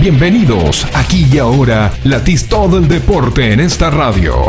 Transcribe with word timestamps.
Bienvenidos, 0.00 0.86
aquí 0.94 1.26
y 1.30 1.36
ahora, 1.36 1.92
latís 2.04 2.48
todo 2.48 2.78
el 2.78 2.88
deporte 2.88 3.52
en 3.52 3.60
esta 3.60 3.90
radio. 3.90 4.48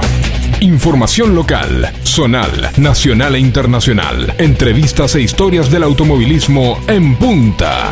Información 0.62 1.36
local, 1.36 1.92
zonal, 2.06 2.72
nacional 2.78 3.36
e 3.36 3.40
internacional. 3.40 4.34
Entrevistas 4.38 5.14
e 5.16 5.22
historias 5.22 5.70
del 5.70 5.84
automovilismo 5.84 6.80
en 6.88 7.18
punta. 7.18 7.92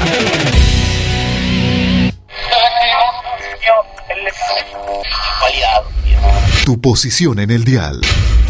Tu 6.63 6.79
posición 6.79 7.39
en 7.39 7.51
el 7.51 7.65
dial. 7.65 7.99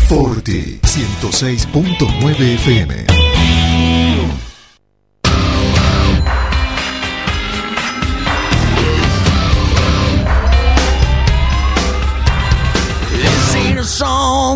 Forti 0.07 0.79
106.9 0.83 2.39
FM. 2.57 3.18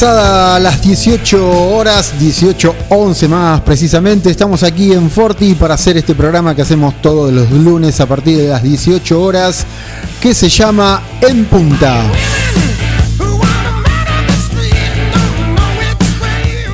Pasada 0.00 0.60
las 0.60 0.80
18 0.80 1.72
horas, 1.74 2.14
18.11 2.20 3.28
más 3.28 3.60
precisamente, 3.62 4.30
estamos 4.30 4.62
aquí 4.62 4.92
en 4.92 5.10
Forti 5.10 5.56
para 5.56 5.74
hacer 5.74 5.96
este 5.96 6.14
programa 6.14 6.54
que 6.54 6.62
hacemos 6.62 7.02
todos 7.02 7.32
los 7.32 7.50
lunes 7.50 8.00
a 8.00 8.06
partir 8.06 8.38
de 8.38 8.46
las 8.46 8.62
18 8.62 9.20
horas, 9.20 9.66
que 10.20 10.34
se 10.34 10.48
llama 10.48 11.02
En 11.20 11.46
Punta. 11.46 12.00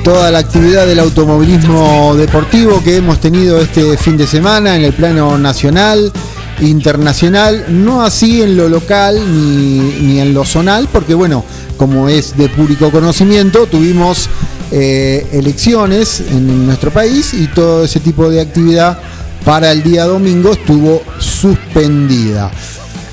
Toda 0.03 0.29
la 0.29 0.37
actividad 0.37 0.85
del 0.85 0.99
automovilismo 0.99 2.13
deportivo 2.15 2.83
que 2.83 2.97
hemos 2.97 3.19
tenido 3.19 3.59
este 3.59 3.97
fin 3.97 4.17
de 4.17 4.27
semana 4.27 4.75
en 4.75 4.83
el 4.83 4.93
plano 4.93 5.35
nacional, 5.39 6.13
internacional, 6.59 7.65
no 7.69 8.03
así 8.03 8.43
en 8.43 8.55
lo 8.55 8.69
local 8.69 9.19
ni, 9.19 9.79
ni 9.79 10.19
en 10.19 10.31
lo 10.31 10.45
zonal, 10.45 10.87
porque 10.91 11.15
bueno, 11.15 11.43
como 11.77 12.09
es 12.09 12.37
de 12.37 12.49
público 12.49 12.91
conocimiento, 12.91 13.67
tuvimos 13.67 14.29
eh, 14.71 15.27
elecciones 15.31 16.21
en 16.21 16.65
nuestro 16.65 16.91
país 16.91 17.33
y 17.33 17.47
todo 17.47 17.85
ese 17.85 17.99
tipo 17.99 18.29
de 18.29 18.41
actividad 18.41 18.97
para 19.45 19.71
el 19.71 19.83
día 19.83 20.05
domingo 20.05 20.51
estuvo 20.53 21.03
suspendida. 21.19 22.51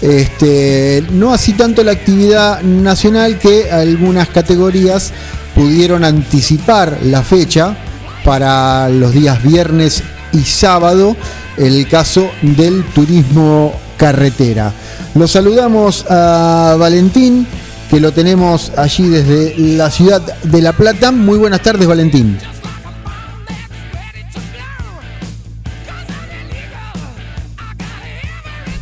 Este, 0.00 1.04
no 1.12 1.32
así 1.32 1.52
tanto 1.52 1.84
la 1.84 1.92
actividad 1.92 2.62
nacional 2.62 3.38
que 3.38 3.70
algunas 3.70 4.28
categorías 4.28 5.12
pudieron 5.54 6.04
anticipar 6.04 6.98
la 7.04 7.22
fecha 7.22 7.76
para 8.24 8.88
los 8.88 9.12
días 9.12 9.42
viernes 9.42 10.02
y 10.32 10.40
sábado, 10.40 11.16
el 11.56 11.86
caso 11.86 12.30
del 12.40 12.84
turismo 12.86 13.74
carretera. 13.96 14.72
Los 15.14 15.30
saludamos 15.30 16.06
a 16.08 16.76
Valentín, 16.78 17.46
que 17.92 18.00
lo 18.00 18.10
tenemos 18.10 18.72
allí 18.78 19.06
desde 19.06 19.54
la 19.58 19.90
ciudad 19.90 20.22
de 20.44 20.62
La 20.62 20.72
Plata. 20.72 21.12
Muy 21.12 21.36
buenas 21.36 21.60
tardes, 21.60 21.86
Valentín. 21.86 22.38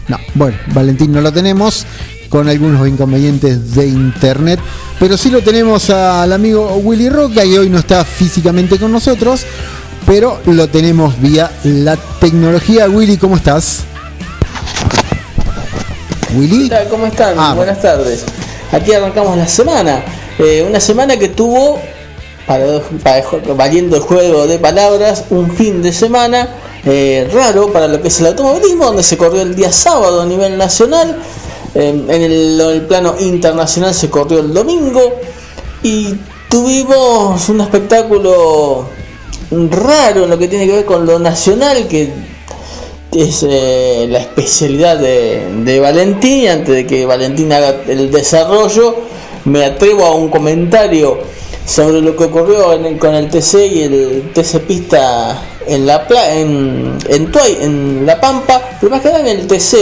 No, 0.07 0.17
bueno, 0.35 0.57
Valentín 0.69 1.11
no 1.11 1.21
lo 1.21 1.33
tenemos 1.33 1.87
con 2.29 2.49
algunos 2.49 2.87
inconvenientes 2.87 3.75
de 3.75 3.88
internet, 3.88 4.61
pero 5.00 5.17
sí 5.17 5.29
lo 5.29 5.43
tenemos 5.43 5.90
al 5.90 6.33
amigo 6.33 6.76
Willy 6.76 7.09
Roca, 7.09 7.43
que 7.43 7.59
hoy 7.59 7.69
no 7.69 7.81
está 7.81 8.05
físicamente 8.05 8.79
con 8.79 8.93
nosotros, 8.93 9.45
pero 10.07 10.40
lo 10.47 10.69
tenemos 10.69 11.21
vía 11.21 11.50
la 11.64 11.97
tecnología. 11.97 12.88
Willy, 12.88 13.17
¿cómo 13.17 13.35
estás? 13.35 13.81
Willy. 16.37 16.71
¿Cómo 16.88 17.07
están? 17.07 17.35
Ah, 17.37 17.55
Buenas 17.55 17.83
tardes. 17.83 18.25
Aquí 18.73 18.93
arrancamos 18.93 19.37
la 19.37 19.49
semana. 19.49 20.05
Eh, 20.39 20.65
una 20.67 20.81
semana 20.81 21.17
que 21.19 21.29
tuvo, 21.29 21.79
para, 22.47 22.81
para- 23.03 23.25
valiendo 23.55 23.97
el 23.97 24.03
juego 24.03 24.47
de 24.47 24.59
palabras, 24.59 25.25
un 25.31 25.50
fin 25.55 25.83
de 25.83 25.93
semana 25.93 26.49
eh, 26.85 27.29
raro 27.33 27.73
para 27.73 27.89
lo 27.89 28.00
que 28.00 28.09
es 28.09 28.21
el 28.21 28.27
automovilismo, 28.27 28.87
donde 28.87 29.03
se 29.03 29.17
corrió 29.19 29.43
el 29.43 29.55
día 29.55 29.73
sábado 29.73 30.23
a 30.23 30.27
nivel 30.27 30.57
nacional. 30.57 31.19
En 31.75 32.11
el, 32.11 32.61
el 32.61 32.83
plano 32.83 33.15
internacional 33.21 33.95
se 33.95 34.09
corrió 34.11 34.41
el 34.41 34.53
domingo. 34.55 35.00
Y 35.83 36.15
tuvimos 36.49 37.49
un 37.49 37.61
espectáculo 37.61 38.87
raro 39.50 40.25
en 40.25 40.31
lo 40.31 40.39
que 40.39 40.47
tiene 40.49 40.67
que 40.67 40.73
ver 40.73 40.85
con 40.85 41.07
lo 41.07 41.19
nacional, 41.19 41.87
que 41.89 42.12
es 43.12 43.45
eh, 43.49 44.07
la 44.09 44.19
especialidad 44.21 44.99
de, 44.99 45.43
de 45.64 45.81
Valentín. 45.81 46.38
Y 46.40 46.49
antes 46.49 46.75
de 46.75 46.87
que 46.87 47.07
Valentín 47.07 47.52
haga 47.52 47.83
el 47.88 48.11
desarrollo, 48.11 48.97
me 49.45 49.64
atrevo 49.64 50.05
a 50.05 50.14
un 50.14 50.29
comentario 50.29 51.19
sobre 51.67 52.00
lo 52.00 52.17
que 52.17 52.25
ocurrió 52.25 52.67
con 52.99 53.14
el 53.14 53.29
TC 53.29 53.55
y 53.73 53.83
el 53.83 54.31
TC 54.35 54.61
Pista 54.61 55.43
en 55.67 55.87
la 55.87 56.07
en, 56.33 56.99
en, 57.09 57.31
Tuay- 57.33 57.59
en 57.61 58.05
La 58.07 58.21
Pampa, 58.21 58.61
pero 58.81 58.90
más 58.90 59.00
que 59.02 59.09
nada 59.09 59.21
en 59.21 59.38
el 59.40 59.47
TC. 59.47 59.75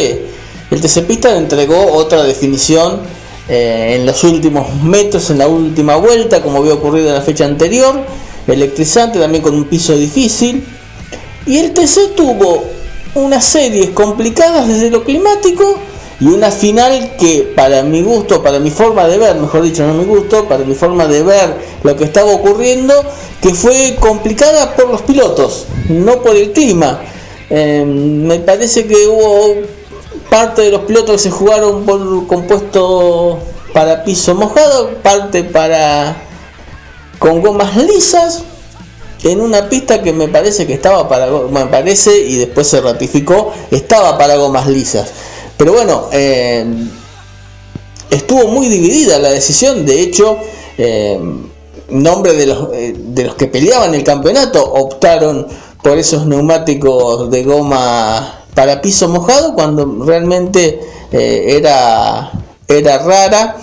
El 0.71 0.81
TC 0.81 1.03
Pista 1.07 1.35
entregó 1.37 1.93
otra 1.95 2.25
definición 2.25 3.01
eh, 3.49 3.95
en 3.99 4.05
los 4.05 4.23
últimos 4.25 4.75
metros, 4.83 5.31
en 5.31 5.39
la 5.39 5.49
última 5.49 5.97
vuelta, 5.97 6.43
como 6.43 6.59
había 6.59 6.75
ocurrido 6.75 7.09
en 7.09 7.15
la 7.15 7.23
fecha 7.23 7.47
anterior. 7.47 7.95
Electrizante, 8.47 9.19
también 9.19 9.43
con 9.43 9.55
un 9.55 9.65
piso 9.65 9.97
difícil. 9.97 10.65
Y 11.47 11.59
el 11.59 11.73
TC 11.73 12.15
tuvo 12.15 12.65
unas 13.19 13.45
series 13.45 13.91
complicadas 13.91 14.69
desde 14.69 14.91
lo 14.91 15.05
climático 15.05 15.79
y 16.21 16.27
una 16.27 16.51
final 16.51 17.17
que 17.19 17.53
para 17.55 17.83
mi 17.83 18.03
gusto, 18.03 18.43
para 18.43 18.59
mi 18.59 18.71
forma 18.71 19.07
de 19.07 19.19
ver, 19.19 19.37
mejor 19.37 19.63
dicho, 19.63 19.87
no 19.87 19.95
mi 19.95 20.05
gusto, 20.05 20.49
para 20.49 20.65
mi 20.65 20.75
forma 20.75 21.07
de 21.07 21.23
ver 21.23 21.55
lo 21.83 21.97
que 21.97 22.05
estaba 22.05 22.33
ocurriendo, 22.33 22.95
que 23.41 23.55
fue 23.55 23.97
complicada 24.01 24.75
por 24.75 24.89
los 24.91 25.03
pilotos, 25.03 25.67
no 25.89 26.21
por 26.23 26.35
el 26.35 26.53
clima. 26.53 27.01
Eh, 27.51 27.85
me 27.85 28.41
parece 28.41 28.87
que 28.87 29.07
hubo 29.07 29.55
parte 30.29 30.63
de 30.63 30.71
los 30.71 30.83
pilotos 30.83 31.13
que 31.13 31.19
se 31.19 31.31
jugaron 31.31 31.85
por 31.85 32.27
compuesto 32.27 33.39
para 33.73 34.03
piso 34.03 34.35
mojado, 34.35 34.91
parte 35.03 35.45
para 35.45 36.17
con 37.19 37.41
gomas 37.41 37.77
lisas 37.77 38.43
en 39.23 39.41
una 39.41 39.69
pista 39.69 40.03
que 40.03 40.13
me 40.13 40.29
parece 40.29 40.67
que 40.67 40.75
estaba 40.75 41.09
para 41.09 41.27
me 41.27 41.67
parece 41.67 42.17
y 42.19 42.37
después 42.37 42.67
se 42.67 42.81
ratificó 42.81 43.53
estaba 43.71 44.17
para 44.17 44.37
gomas 44.37 44.67
lisas 44.67 45.09
pero 45.57 45.73
bueno 45.73 46.09
eh, 46.13 46.65
estuvo 48.11 48.49
muy 48.49 48.69
dividida 48.69 49.19
la 49.19 49.31
decisión. 49.31 49.85
De 49.87 50.01
hecho 50.01 50.39
eh, 50.77 51.19
nombre 51.89 52.35
de 52.35 52.47
los 52.47 52.69
eh, 52.73 52.95
de 52.97 53.25
los 53.25 53.35
que 53.35 53.47
peleaban 53.47 53.95
el 53.95 54.05
campeonato 54.05 54.63
optaron 54.63 55.47
por 55.83 55.99
esos 55.99 56.27
neumáticos 56.27 57.31
de 57.31 57.45
goma 57.45 58.45
para 58.55 58.81
piso 58.83 59.09
mojado 59.09 59.55
cuando 59.55 60.05
realmente 60.05 60.81
eh, 61.13 61.57
era 61.57 62.31
era 62.67 62.99
rara 62.99 63.57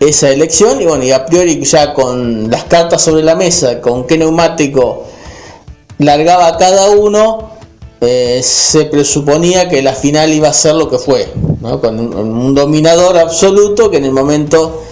esa 0.00 0.30
elección 0.30 0.80
y 0.80 0.86
bueno 0.86 1.04
y 1.04 1.12
a 1.12 1.26
priori 1.26 1.62
ya 1.62 1.92
con 1.92 2.50
las 2.50 2.64
cartas 2.64 3.02
sobre 3.02 3.22
la 3.22 3.34
mesa 3.34 3.82
con 3.82 4.06
qué 4.06 4.16
neumático 4.16 5.04
largaba 5.98 6.56
cada 6.56 6.88
uno 6.88 7.50
eh, 8.00 8.40
se 8.42 8.86
presuponía 8.86 9.68
que 9.68 9.82
la 9.82 9.92
final 9.92 10.32
iba 10.32 10.48
a 10.48 10.54
ser 10.54 10.74
lo 10.74 10.88
que 10.88 10.98
fue 10.98 11.30
¿no? 11.60 11.82
con 11.82 12.00
un, 12.00 12.54
dominador 12.54 13.18
absoluto 13.18 13.90
que 13.90 13.98
en 13.98 14.06
el 14.06 14.12
momento 14.12 14.82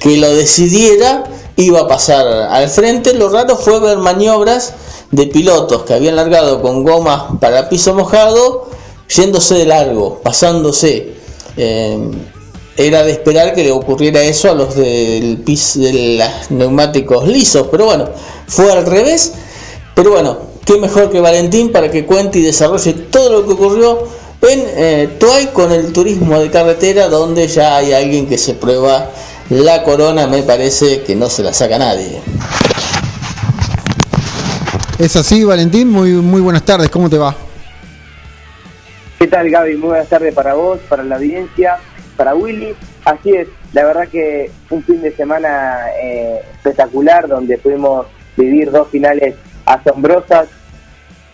que 0.00 0.16
lo 0.16 0.34
decidiera 0.34 1.24
iba 1.56 1.80
a 1.80 1.86
pasar 1.86 2.26
al 2.26 2.70
frente 2.70 3.12
lo 3.12 3.28
raro 3.28 3.56
fue 3.56 3.80
ver 3.80 3.98
maniobras 3.98 4.72
de 5.10 5.26
pilotos 5.26 5.82
que 5.82 5.92
habían 5.92 6.16
largado 6.16 6.62
con 6.62 6.84
gomas 6.84 7.24
para 7.38 7.68
piso 7.68 7.92
mojado 7.92 8.70
yéndose 9.14 9.56
de 9.56 9.66
largo 9.66 10.20
pasándose 10.22 11.12
eh, 11.58 11.98
era 12.76 13.04
de 13.04 13.12
esperar 13.12 13.54
que 13.54 13.62
le 13.62 13.70
ocurriera 13.70 14.20
eso 14.22 14.50
a 14.50 14.54
los 14.54 14.74
del 14.74 15.38
pis 15.38 15.78
de 15.78 16.18
los 16.18 16.50
neumáticos 16.50 17.26
lisos, 17.28 17.68
pero 17.70 17.86
bueno, 17.86 18.08
fue 18.46 18.70
al 18.72 18.84
revés. 18.84 19.32
Pero 19.94 20.10
bueno, 20.10 20.38
qué 20.64 20.78
mejor 20.78 21.10
que 21.10 21.20
Valentín 21.20 21.70
para 21.70 21.90
que 21.90 22.04
cuente 22.04 22.40
y 22.40 22.42
desarrolle 22.42 22.92
todo 22.94 23.30
lo 23.30 23.46
que 23.46 23.52
ocurrió 23.52 24.08
en 24.42 24.64
eh, 24.76 25.08
Tuay 25.18 25.48
con 25.48 25.72
el 25.72 25.92
turismo 25.92 26.38
de 26.40 26.50
carretera, 26.50 27.08
donde 27.08 27.46
ya 27.46 27.76
hay 27.76 27.92
alguien 27.92 28.26
que 28.26 28.38
se 28.38 28.54
prueba 28.54 29.10
la 29.50 29.82
corona, 29.84 30.26
me 30.26 30.42
parece 30.42 31.02
que 31.02 31.14
no 31.14 31.28
se 31.28 31.42
la 31.42 31.52
saca 31.52 31.78
nadie. 31.78 32.20
Es 34.98 35.16
así, 35.16 35.44
Valentín. 35.44 35.90
Muy, 35.90 36.12
muy 36.12 36.40
buenas 36.40 36.64
tardes. 36.64 36.88
¿Cómo 36.88 37.10
te 37.10 37.18
va? 37.18 37.34
¿Qué 39.18 39.26
tal 39.26 39.50
Gaby? 39.50 39.76
Muy 39.76 39.88
buenas 39.88 40.08
tardes 40.08 40.34
para 40.34 40.54
vos, 40.54 40.78
para 40.88 41.02
la 41.02 41.16
audiencia, 41.16 41.78
para 42.16 42.34
Willy. 42.34 42.74
Así 43.04 43.30
es, 43.30 43.48
la 43.72 43.84
verdad 43.84 44.08
que 44.08 44.50
un 44.70 44.82
fin 44.82 45.02
de 45.02 45.12
semana 45.12 45.86
eh, 46.02 46.40
espectacular 46.54 47.28
donde 47.28 47.58
pudimos 47.58 48.06
vivir 48.36 48.70
dos 48.70 48.88
finales 48.88 49.34
asombrosas 49.66 50.48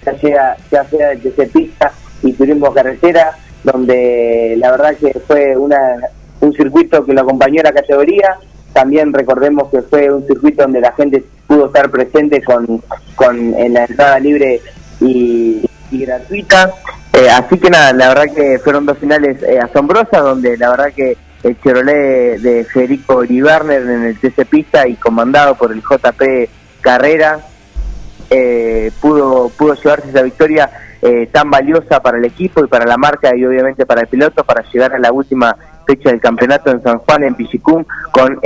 ya 0.05 0.19
sea, 0.19 0.57
ya 0.71 0.85
sea 0.85 1.09
desde 1.11 1.47
pista 1.47 1.93
y 2.23 2.33
turismo 2.33 2.73
carretera, 2.73 3.37
donde 3.65 4.55
la 4.59 4.71
verdad 4.71 4.97
que 4.97 5.19
fue 5.27 5.57
una, 5.57 5.79
un 6.41 6.53
circuito 6.53 7.05
que 7.05 7.13
lo 7.13 7.23
acompañó 7.23 7.61
a 7.61 7.65
la 7.65 7.73
categoría. 7.73 8.39
También 8.73 9.13
recordemos 9.13 9.69
que 9.71 9.83
fue 9.83 10.13
un 10.13 10.27
circuito 10.27 10.63
donde 10.63 10.81
la 10.81 10.93
gente 10.93 11.25
pudo 11.47 11.67
estar 11.67 11.91
presente 11.91 12.43
con, 12.43 12.83
con 13.17 13.55
en 13.55 13.75
la 13.75 13.85
entrada 13.85 14.19
libre 14.19 14.61
y, 15.01 15.63
y 15.91 16.05
gratuita. 16.05 16.73
Eh, 17.21 17.29
así 17.29 17.59
que 17.59 17.69
nada, 17.69 17.93
la 17.93 18.09
verdad 18.09 18.35
que 18.35 18.59
fueron 18.61 18.87
dos 18.87 18.97
finales 18.97 19.43
eh, 19.43 19.59
asombrosas, 19.59 20.23
donde 20.23 20.57
la 20.57 20.71
verdad 20.71 20.87
que 20.97 21.19
el 21.43 21.61
Chevrolet 21.61 22.41
de 22.41 22.65
Federico 22.65 23.23
Iribarner 23.23 23.83
en 23.83 24.05
el 24.05 24.19
TC 24.19 24.47
Pista 24.47 24.89
y 24.89 24.95
comandado 24.95 25.55
por 25.55 25.71
el 25.71 25.83
JP 25.83 26.49
Carrera 26.81 27.41
eh, 28.31 28.91
pudo, 29.03 29.51
pudo 29.51 29.75
llevarse 29.75 30.09
esa 30.09 30.23
victoria 30.23 30.71
eh, 31.03 31.29
tan 31.31 31.51
valiosa 31.51 32.01
para 32.01 32.17
el 32.17 32.25
equipo 32.25 32.65
y 32.65 32.69
para 32.69 32.87
la 32.87 32.97
marca 32.97 33.37
y 33.37 33.45
obviamente 33.45 33.85
para 33.85 34.01
el 34.01 34.07
piloto 34.07 34.43
para 34.43 34.65
llegar 34.71 34.95
a 34.95 34.99
la 34.99 35.13
última 35.13 35.55
fecha 35.87 36.09
del 36.09 36.21
campeonato 36.21 36.71
en 36.71 36.83
San 36.83 37.01
Juan, 37.01 37.25
en 37.25 37.35
Pichicún, 37.35 37.87
con, 38.13 38.37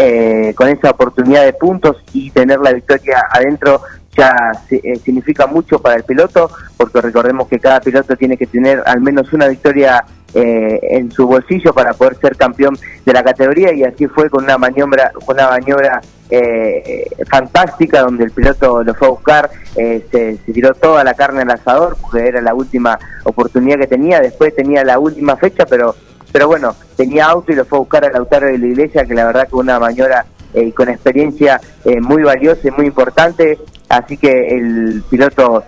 con 0.54 0.68
esa 0.68 0.90
oportunidad 0.90 1.44
de 1.44 1.52
puntos 1.52 1.98
y 2.12 2.30
tener 2.30 2.58
la 2.58 2.72
victoria 2.72 3.22
adentro 3.30 3.82
ya 4.16 4.34
eh, 4.70 4.96
significa 4.96 5.46
mucho 5.46 5.78
para 5.78 5.96
el 5.96 6.04
piloto, 6.04 6.50
porque 6.76 7.00
recordemos 7.00 7.48
que 7.48 7.58
cada 7.58 7.80
piloto 7.80 8.16
tiene 8.16 8.36
que 8.36 8.46
tener 8.46 8.82
al 8.86 9.00
menos 9.00 9.32
una 9.32 9.48
victoria 9.48 10.04
eh, 10.36 10.80
en 10.90 11.12
su 11.12 11.28
bolsillo 11.28 11.72
para 11.72 11.92
poder 11.92 12.16
ser 12.16 12.36
campeón 12.36 12.76
de 13.04 13.12
la 13.12 13.22
categoría 13.22 13.72
y 13.72 13.84
así 13.84 14.08
fue 14.08 14.28
con 14.28 14.42
una 14.42 14.58
maniobra, 14.58 15.12
una 15.28 15.48
maniobra 15.48 16.00
eh, 16.28 17.08
fantástica 17.30 18.02
donde 18.02 18.24
el 18.24 18.32
piloto 18.32 18.82
lo 18.82 18.94
fue 18.94 19.06
a 19.06 19.10
buscar, 19.10 19.50
eh, 19.76 20.04
se, 20.10 20.36
se 20.38 20.52
tiró 20.52 20.74
toda 20.74 21.04
la 21.04 21.14
carne 21.14 21.42
al 21.42 21.50
asador 21.50 21.96
porque 22.00 22.26
era 22.26 22.40
la 22.40 22.52
última 22.52 22.98
oportunidad 23.22 23.78
que 23.78 23.86
tenía, 23.86 24.18
después 24.18 24.52
tenía 24.56 24.82
la 24.82 24.98
última 24.98 25.36
fecha, 25.36 25.66
pero 25.66 25.94
pero 26.32 26.48
bueno, 26.48 26.74
tenía 26.96 27.26
auto 27.26 27.52
y 27.52 27.54
lo 27.54 27.64
fue 27.64 27.78
a 27.78 27.82
buscar 27.82 28.04
a 28.04 28.10
Lautaro 28.10 28.48
de 28.48 28.58
la 28.58 28.66
Iglesia, 28.66 29.04
que 29.04 29.14
la 29.14 29.26
verdad 29.26 29.46
que 29.46 29.54
una 29.54 29.78
maniobra 29.78 30.26
eh, 30.54 30.72
con 30.72 30.88
experiencia 30.88 31.60
eh, 31.84 32.00
muy 32.00 32.22
valiosa 32.22 32.68
y 32.68 32.70
muy 32.70 32.86
importante, 32.86 33.58
así 33.88 34.16
que 34.16 34.56
el 34.56 35.02
piloto 35.10 35.64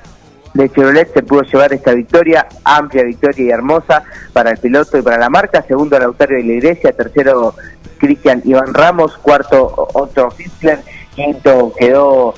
de 0.55 0.71
Chevrolet 0.71 1.13
se 1.13 1.23
pudo 1.23 1.43
llevar 1.43 1.73
esta 1.73 1.93
victoria, 1.93 2.47
amplia 2.65 3.05
victoria 3.05 3.45
y 3.45 3.51
hermosa 3.51 4.05
para 4.33 4.51
el 4.51 4.59
piloto 4.59 4.97
y 4.97 5.03
para 5.03 5.19
la 5.19 5.29
marca, 5.29 5.63
segundo 5.63 5.99
Lautaro 5.99 6.35
de 6.35 6.43
la 6.43 6.53
Iglesia, 6.53 6.93
tercero 6.93 7.55
Cristian 7.99 8.41
Iván 8.45 8.73
Ramos, 8.73 9.17
cuarto 9.19 9.89
Otto 9.93 10.31
Fitzler, 10.31 10.81
quinto 11.15 11.73
quedó 11.77 12.35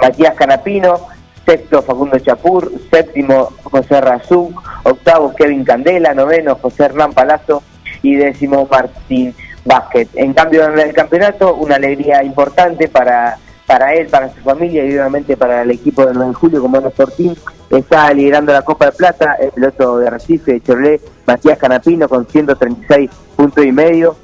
Matías 0.00 0.34
Canapino, 0.34 1.08
sexto 1.44 1.82
Facundo 1.82 2.18
Chapur, 2.18 2.72
séptimo 2.90 3.52
José 3.64 4.00
Razú, 4.00 4.54
octavo 4.84 5.34
Kevin 5.34 5.64
Candela, 5.64 6.14
noveno 6.14 6.56
José 6.56 6.84
Hernán 6.84 7.12
Palazzo. 7.12 7.62
Y 8.04 8.16
décimo 8.16 8.66
Martín 8.68 9.32
Vázquez. 9.64 10.08
En 10.14 10.32
cambio 10.34 10.64
en 10.68 10.78
el 10.78 10.92
campeonato, 10.92 11.54
una 11.54 11.76
alegría 11.76 12.22
importante 12.22 12.88
para 12.88 13.36
para 13.64 13.94
él, 13.94 14.08
para 14.08 14.28
su 14.34 14.40
familia 14.40 14.84
y 14.84 14.90
obviamente 14.90 15.36
para 15.36 15.62
el 15.62 15.70
equipo 15.70 16.04
del 16.04 16.14
9 16.14 16.28
de 16.30 16.34
julio 16.34 16.60
como 16.60 16.76
Ana 16.76 16.90
Sortín, 16.94 17.34
está 17.70 18.12
liderando 18.12 18.52
la 18.52 18.62
Copa 18.62 18.86
de 18.86 18.92
Plata, 18.92 19.34
el 19.40 19.50
piloto 19.52 19.98
de 19.98 20.10
Recife, 20.10 20.60
Chevrolet, 20.60 21.00
Matías 21.26 21.56
Canapino 21.58 22.06
con 22.08 22.26
136 22.26 23.08
puntos 23.36 23.64
y 23.64 23.72
medio, 23.72 24.16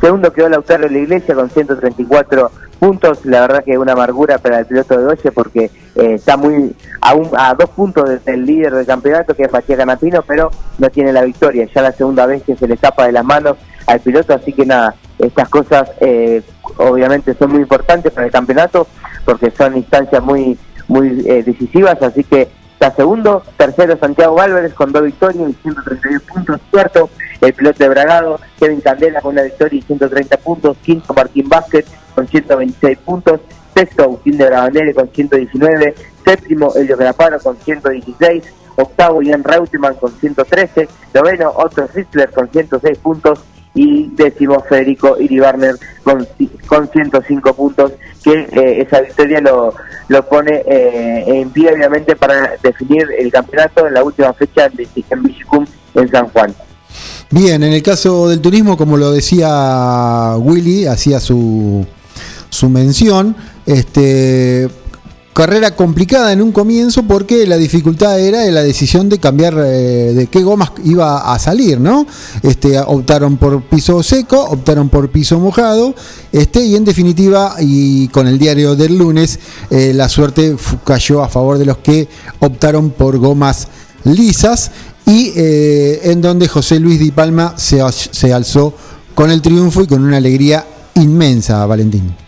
Segundo 0.00 0.32
quedó 0.32 0.48
Lautaro 0.48 0.84
de 0.84 0.90
la 0.90 0.98
Iglesia 0.98 1.34
con 1.34 1.50
134 1.50 2.50
puntos. 2.80 3.24
La 3.26 3.42
verdad 3.42 3.62
que 3.62 3.72
es 3.72 3.78
una 3.78 3.92
amargura 3.92 4.38
para 4.38 4.60
el 4.60 4.66
piloto 4.66 4.96
de 4.96 5.04
Doche 5.04 5.30
porque 5.32 5.64
eh, 5.94 6.14
está 6.14 6.36
muy 6.38 6.74
a, 7.02 7.14
un- 7.14 7.28
a 7.36 7.54
dos 7.54 7.68
puntos 7.70 8.08
del- 8.08 8.24
del 8.24 8.46
líder 8.46 8.74
del 8.74 8.86
campeonato 8.86 9.34
que 9.34 9.42
es 9.42 9.52
Matías 9.52 9.78
Canapino, 9.78 10.22
pero 10.26 10.50
no 10.78 10.88
tiene 10.88 11.12
la 11.12 11.22
victoria. 11.22 11.68
Ya 11.74 11.82
la 11.82 11.92
segunda 11.92 12.24
vez 12.26 12.42
que 12.42 12.56
se 12.56 12.66
le 12.66 12.74
escapa 12.74 13.04
de 13.06 13.12
las 13.12 13.24
manos 13.24 13.56
al 13.86 14.00
piloto, 14.00 14.34
así 14.34 14.52
que 14.52 14.66
nada, 14.66 14.94
estas 15.18 15.48
cosas 15.48 15.90
eh, 16.00 16.42
obviamente 16.76 17.34
son 17.34 17.52
muy 17.52 17.62
importantes 17.62 18.12
para 18.12 18.26
el 18.26 18.32
campeonato 18.32 18.86
porque 19.24 19.50
son 19.50 19.76
instancias 19.76 20.22
muy 20.22 20.58
muy 20.88 21.24
eh, 21.26 21.42
decisivas, 21.42 22.00
así 22.02 22.24
que 22.24 22.48
está 22.72 22.90
segundo, 22.94 23.42
tercero 23.56 23.96
Santiago 23.96 24.40
Álvarez 24.40 24.74
con 24.74 24.92
dos 24.92 25.04
victorias 25.04 25.50
y 25.50 25.54
132 25.62 26.22
puntos, 26.22 26.60
cuarto 26.70 27.10
el 27.40 27.54
piloto 27.54 27.82
de 27.82 27.88
Bragado, 27.88 28.40
Kevin 28.58 28.80
Candela 28.80 29.20
con 29.20 29.32
una 29.32 29.42
victoria 29.42 29.78
y 29.78 29.82
130 29.82 30.36
puntos, 30.38 30.76
quinto 30.82 31.14
Martín 31.14 31.48
Vázquez 31.48 31.86
con 32.14 32.26
126 32.26 32.98
puntos, 32.98 33.40
sexto 33.74 34.02
Agustín 34.02 34.36
de 34.36 34.46
Brabandere 34.46 34.94
con 34.94 35.08
119, 35.08 35.94
séptimo 36.24 36.74
Elio 36.74 36.96
Graparo 36.96 37.38
con 37.40 37.56
116, 37.56 38.44
octavo 38.76 39.22
Ian 39.22 39.44
Reutemann 39.44 39.94
con 39.94 40.12
113, 40.12 40.88
noveno 41.14 41.52
Otto 41.54 41.88
Ritzler 41.92 42.30
con 42.30 42.48
106 42.50 42.98
puntos 42.98 43.40
y 43.74 44.08
décimo 44.14 44.60
Federico 44.68 45.16
Iribarner 45.18 45.76
con, 46.04 46.26
con 46.66 46.88
105 46.90 47.54
puntos, 47.54 47.92
que 48.22 48.32
eh, 48.52 48.82
esa 48.82 49.00
victoria 49.00 49.40
lo, 49.40 49.74
lo 50.08 50.28
pone 50.28 50.62
eh, 50.66 51.24
en 51.26 51.50
pie 51.50 51.72
obviamente 51.72 52.16
para 52.16 52.52
definir 52.62 53.06
el 53.18 53.32
campeonato 53.32 53.86
en 53.86 53.94
la 53.94 54.04
última 54.04 54.32
fecha 54.34 54.68
de 54.68 54.86
en 55.10 55.22
Villicum 55.22 55.66
en 55.94 56.10
San 56.10 56.28
Juan. 56.28 56.54
Bien, 57.30 57.62
en 57.62 57.72
el 57.72 57.82
caso 57.82 58.28
del 58.28 58.40
turismo, 58.42 58.76
como 58.76 58.98
lo 58.98 59.10
decía 59.10 60.36
Willy, 60.36 60.86
hacía 60.86 61.18
su, 61.18 61.86
su 62.50 62.68
mención, 62.68 63.34
este, 63.64 64.68
carrera 65.32 65.74
complicada 65.74 66.32
en 66.32 66.42
un 66.42 66.52
comienzo 66.52 67.04
porque 67.04 67.46
la 67.46 67.56
dificultad 67.56 68.20
era 68.20 68.44
la 68.50 68.62
decisión 68.62 69.08
de 69.08 69.18
cambiar 69.18 69.54
eh, 69.58 70.12
de 70.14 70.26
qué 70.26 70.42
gomas 70.42 70.72
iba 70.84 71.32
a 71.32 71.38
salir, 71.38 71.80
¿no? 71.80 72.06
Este, 72.42 72.78
optaron 72.78 73.38
por 73.38 73.62
piso 73.62 74.02
seco, 74.02 74.42
optaron 74.44 74.88
por 74.88 75.10
piso 75.10 75.38
mojado, 75.38 75.94
este, 76.32 76.62
y 76.64 76.76
en 76.76 76.84
definitiva, 76.84 77.56
y 77.60 78.08
con 78.08 78.26
el 78.26 78.38
diario 78.38 78.76
del 78.76 78.98
lunes, 78.98 79.38
eh, 79.70 79.92
la 79.94 80.08
suerte 80.08 80.56
cayó 80.84 81.22
a 81.22 81.28
favor 81.28 81.58
de 81.58 81.64
los 81.64 81.78
que 81.78 82.08
optaron 82.40 82.90
por 82.90 83.18
gomas 83.18 83.68
lisas 84.04 84.70
y 85.06 85.32
eh, 85.34 86.00
en 86.04 86.20
donde 86.20 86.48
José 86.48 86.78
Luis 86.78 86.98
Di 86.98 87.10
Palma 87.10 87.54
se, 87.56 87.80
se 87.90 88.32
alzó 88.32 88.74
con 89.14 89.30
el 89.30 89.40
triunfo 89.40 89.82
y 89.82 89.86
con 89.86 90.02
una 90.02 90.18
alegría 90.18 90.66
inmensa, 90.94 91.64
Valentín. 91.66 92.21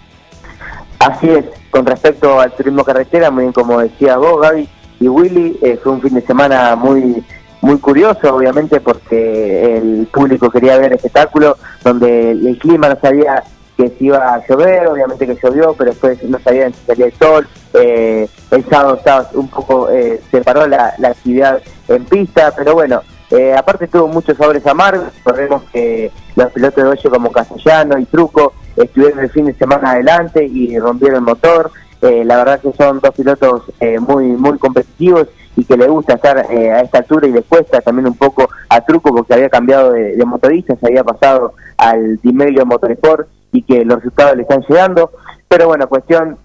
Así 1.04 1.28
es, 1.28 1.44
con 1.70 1.84
respecto 1.84 2.40
al 2.40 2.52
turismo 2.52 2.82
carretera, 2.82 3.30
muy 3.30 3.42
bien 3.42 3.52
como 3.52 3.78
decía 3.78 4.16
vos, 4.16 4.40
Gaby 4.40 4.66
y 5.00 5.08
Willy, 5.08 5.58
eh, 5.60 5.78
fue 5.82 5.92
un 5.92 6.00
fin 6.00 6.14
de 6.14 6.22
semana 6.22 6.76
muy 6.76 7.22
muy 7.60 7.78
curioso, 7.78 8.34
obviamente, 8.34 8.80
porque 8.80 9.76
el 9.76 10.06
público 10.12 10.50
quería 10.50 10.78
ver 10.78 10.94
espectáculo, 10.94 11.58
donde 11.82 12.30
el 12.30 12.58
clima 12.58 12.88
no 12.88 12.98
sabía 13.00 13.42
que 13.76 13.90
si 13.98 14.06
iba 14.06 14.34
a 14.34 14.46
llover, 14.46 14.86
obviamente 14.86 15.26
que 15.26 15.38
llovió, 15.42 15.74
pero 15.74 15.90
después 15.90 16.22
no 16.22 16.38
sabían 16.40 16.72
si 16.72 16.86
salía 16.86 17.06
el 17.06 17.14
sol. 17.14 17.48
Eh, 17.74 18.28
el 18.50 18.64
sábado 18.66 18.96
estaba 18.96 19.28
un 19.34 19.48
poco, 19.48 19.90
eh, 19.90 20.22
se 20.30 20.40
paró 20.42 20.66
la 20.66 20.94
actividad 21.02 21.60
en 21.88 22.04
pista, 22.04 22.52
pero 22.56 22.74
bueno, 22.74 23.02
eh, 23.36 23.54
aparte 23.54 23.88
tuvo 23.88 24.08
muchos 24.08 24.36
sabores 24.36 24.66
amargos, 24.66 25.06
recordemos 25.16 25.62
que 25.72 26.10
los 26.36 26.52
pilotos 26.52 26.84
de 26.84 26.90
hoyo 26.90 27.10
como 27.10 27.32
Castellano 27.32 27.98
y 27.98 28.04
Truco 28.04 28.52
estuvieron 28.76 29.20
el 29.20 29.30
fin 29.30 29.46
de 29.46 29.54
semana 29.54 29.92
adelante 29.92 30.44
y 30.44 30.78
rompieron 30.78 31.16
el 31.16 31.22
motor. 31.22 31.70
Eh, 32.02 32.24
la 32.24 32.36
verdad 32.36 32.60
que 32.60 32.72
son 32.72 33.00
dos 33.00 33.14
pilotos 33.14 33.62
eh, 33.80 33.98
muy 33.98 34.26
muy 34.26 34.58
competitivos 34.58 35.28
y 35.56 35.64
que 35.64 35.76
le 35.76 35.88
gusta 35.88 36.14
estar 36.14 36.46
eh, 36.50 36.70
a 36.70 36.80
esta 36.80 36.98
altura 36.98 37.26
y 37.26 37.32
les 37.32 37.44
cuesta 37.46 37.80
también 37.80 38.06
un 38.06 38.16
poco 38.16 38.48
a 38.68 38.80
Truco 38.82 39.14
porque 39.14 39.34
había 39.34 39.48
cambiado 39.48 39.92
de, 39.92 40.16
de 40.16 40.24
motorista, 40.24 40.76
se 40.76 40.86
había 40.86 41.04
pasado 41.04 41.54
al 41.78 42.18
Dimelio 42.20 42.66
Motorsport 42.66 43.28
y 43.52 43.62
que 43.62 43.84
los 43.84 43.96
resultados 43.98 44.36
le 44.36 44.42
están 44.42 44.62
llegando. 44.68 45.10
Pero 45.48 45.68
bueno, 45.68 45.88
cuestión 45.88 46.36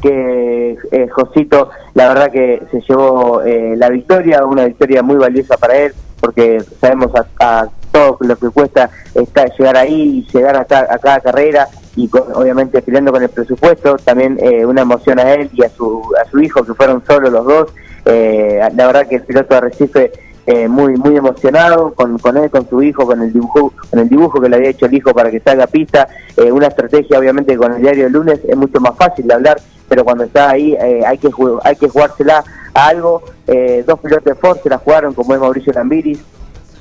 que 0.00 0.78
eh, 0.92 1.08
Josito, 1.08 1.70
la 1.94 2.08
verdad 2.08 2.30
que 2.30 2.62
se 2.70 2.80
llevó 2.80 3.42
eh, 3.42 3.74
la 3.76 3.90
victoria, 3.90 4.44
una 4.44 4.66
victoria 4.66 5.02
muy 5.02 5.16
valiosa 5.16 5.56
para 5.56 5.76
él, 5.76 5.92
porque 6.20 6.62
sabemos 6.80 7.10
a, 7.14 7.26
a 7.60 7.68
todo 7.92 8.18
lo 8.20 8.36
que 8.36 8.48
cuesta 8.50 8.90
estar, 9.14 9.50
llegar 9.58 9.76
ahí 9.76 10.24
y 10.28 10.32
llegar 10.36 10.56
a, 10.56 10.64
ca- 10.64 10.86
a 10.90 10.98
cada 10.98 11.20
carrera 11.20 11.66
y 11.96 12.08
con- 12.08 12.32
obviamente 12.34 12.82
peleando 12.82 13.12
con 13.12 13.22
el 13.22 13.28
presupuesto, 13.28 13.96
también 14.04 14.38
eh, 14.40 14.64
una 14.66 14.82
emoción 14.82 15.18
a 15.18 15.32
él 15.34 15.50
y 15.52 15.64
a 15.64 15.68
su, 15.70 16.02
a 16.22 16.28
su 16.30 16.38
hijo, 16.40 16.62
que 16.64 16.74
fueron 16.74 17.02
solo 17.06 17.30
los 17.30 17.44
dos. 17.46 17.68
Eh, 18.04 18.60
la 18.74 18.86
verdad 18.86 19.06
que 19.08 19.16
el 19.16 19.22
piloto 19.22 19.54
de 19.54 19.60
Recife 19.60 20.12
eh, 20.46 20.66
muy 20.66 20.96
muy 20.96 21.14
emocionado 21.16 21.92
con, 21.94 22.18
con 22.18 22.36
él, 22.38 22.48
con 22.50 22.66
su 22.68 22.82
hijo, 22.82 23.04
con 23.04 23.20
el 23.22 23.30
dibujo 23.32 23.72
con 23.90 23.98
el 23.98 24.08
dibujo 24.08 24.40
que 24.40 24.48
le 24.48 24.56
había 24.56 24.70
hecho 24.70 24.86
el 24.86 24.94
hijo 24.94 25.12
para 25.12 25.30
que 25.30 25.40
salga 25.40 25.66
pista. 25.66 26.08
Eh, 26.36 26.50
una 26.52 26.68
estrategia, 26.68 27.18
obviamente, 27.18 27.54
con 27.56 27.74
el 27.74 27.82
diario 27.82 28.04
del 28.04 28.12
lunes 28.14 28.40
es 28.46 28.56
mucho 28.56 28.80
más 28.80 28.96
fácil 28.96 29.26
de 29.26 29.34
hablar, 29.34 29.60
pero 29.88 30.04
cuando 30.04 30.24
está 30.24 30.50
ahí 30.50 30.74
eh, 30.80 31.02
hay 31.06 31.18
que 31.18 31.28
hay 31.64 31.76
que 31.76 31.88
jugársela 31.88 32.42
algo. 32.86 33.22
Eh, 33.46 33.82
dos 33.86 33.98
pilotos 34.00 34.24
de 34.24 34.34
Ford 34.34 34.58
se 34.62 34.68
la 34.68 34.78
jugaron, 34.78 35.14
como 35.14 35.34
es 35.34 35.40
Mauricio 35.40 35.72
Lambiris, 35.72 36.20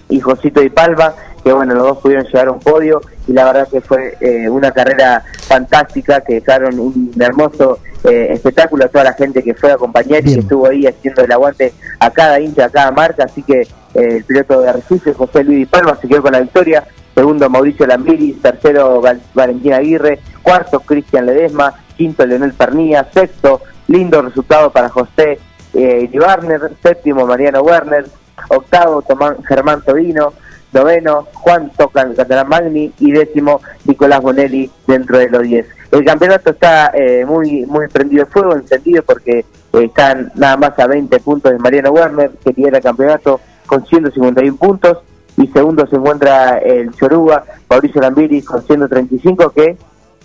y 0.10 0.20
Josito 0.22 0.62
Di 0.62 0.70
Palma, 0.70 1.14
que 1.44 1.52
bueno, 1.52 1.74
los 1.74 1.84
dos 1.84 1.98
pudieron 1.98 2.26
llegar 2.26 2.48
a 2.48 2.52
un 2.52 2.60
podio 2.60 3.02
y 3.28 3.34
la 3.34 3.44
verdad 3.44 3.68
que 3.70 3.82
fue 3.82 4.18
eh, 4.22 4.50
una 4.50 4.72
carrera 4.72 5.24
fantástica, 5.48 6.22
que 6.22 6.36
dejaron 6.36 6.80
un 6.80 7.12
hermoso 7.20 7.80
eh, 8.06 8.30
espectáculo 8.32 8.86
a 8.86 8.88
toda 8.88 9.04
la 9.04 9.14
gente 9.14 9.44
que 9.44 9.54
fue 9.54 9.72
a 9.72 9.76
acompañar 9.76 10.26
y 10.26 10.34
que 10.34 10.40
estuvo 10.40 10.68
ahí 10.68 10.86
haciendo 10.88 11.24
el 11.24 11.32
aguante 11.32 11.74
a 12.00 12.10
cada 12.10 12.40
hincha, 12.40 12.66
a 12.66 12.70
cada 12.70 12.92
marca, 12.92 13.26
así 13.26 13.44
que 13.44 13.62
eh, 13.62 13.68
el 13.94 14.24
piloto 14.24 14.62
de 14.62 14.70
Arrecife, 14.70 15.14
José 15.14 15.44
Luis 15.44 15.58
Di 15.60 15.66
Palma, 15.66 15.98
se 16.00 16.08
quedó 16.08 16.22
con 16.22 16.32
la 16.32 16.40
victoria, 16.40 16.86
segundo 17.14 17.50
Mauricio 17.50 17.86
Lambiris, 17.86 18.42
tercero 18.42 19.02
Val- 19.02 19.22
Valentín 19.34 19.74
Aguirre, 19.74 20.20
cuarto 20.42 20.80
Cristian 20.80 21.26
Ledesma, 21.26 21.74
quinto 21.98 22.26
Leonel 22.26 22.54
Pernilla, 22.54 23.10
sexto, 23.14 23.62
lindo 23.88 24.22
resultado 24.22 24.72
para 24.72 24.88
José 24.88 25.40
eh, 25.78 26.10
Warner, 26.14 26.72
séptimo 26.82 27.26
Mariano 27.26 27.62
Werner, 27.62 28.06
octavo 28.50 29.02
Tomán, 29.04 29.44
Germán 29.44 29.82
Todino, 29.84 30.34
noveno 30.74 31.28
Juan 31.34 31.72
Tocan 31.78 32.16
Catalán 32.16 32.50
Magni 32.50 32.92
y 33.00 33.12
décimo 33.12 33.62
Nicolás 33.86 34.22
Bonelli 34.22 34.70
dentro 34.88 35.18
de 35.18 35.30
los 35.30 35.44
10. 35.44 35.66
El 35.92 36.04
campeonato 36.04 36.50
está 36.50 36.92
eh, 36.94 37.26
muy 37.26 37.66
muy 37.66 37.88
prendido 37.88 38.26
de 38.26 38.32
fuego, 38.32 38.54
encendido 38.54 39.04
porque 39.04 39.40
eh, 39.40 39.46
están 39.74 40.32
nada 40.36 40.58
más 40.58 40.78
a 40.80 40.88
20 40.88 41.20
puntos 41.20 41.52
de 41.52 41.60
Mariano 41.60 41.92
Werner, 41.92 42.32
que 42.44 42.54
lidera 42.54 42.78
el 42.78 42.84
campeonato 42.84 43.40
con 43.68 43.86
151 43.86 44.58
puntos, 44.58 45.00
y 45.38 45.48
segundo 45.48 45.86
se 45.86 45.96
encuentra 45.96 46.58
el 46.58 46.92
Choruga, 46.96 47.44
Mauricio 47.70 48.02
Lambiris 48.02 48.46
con 48.46 48.64
135, 48.64 49.52
que 49.52 49.78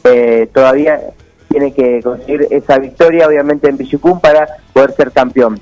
eh, 0.04 0.48
todavía 0.52 0.98
tiene 1.48 1.72
que 1.72 2.00
conseguir 2.02 2.46
esa 2.50 2.78
victoria, 2.78 3.26
obviamente 3.26 3.68
en 3.68 3.76
Villucum, 3.76 4.20
para 4.20 4.46
poder 4.72 4.92
ser 4.92 5.12
campeón. 5.12 5.60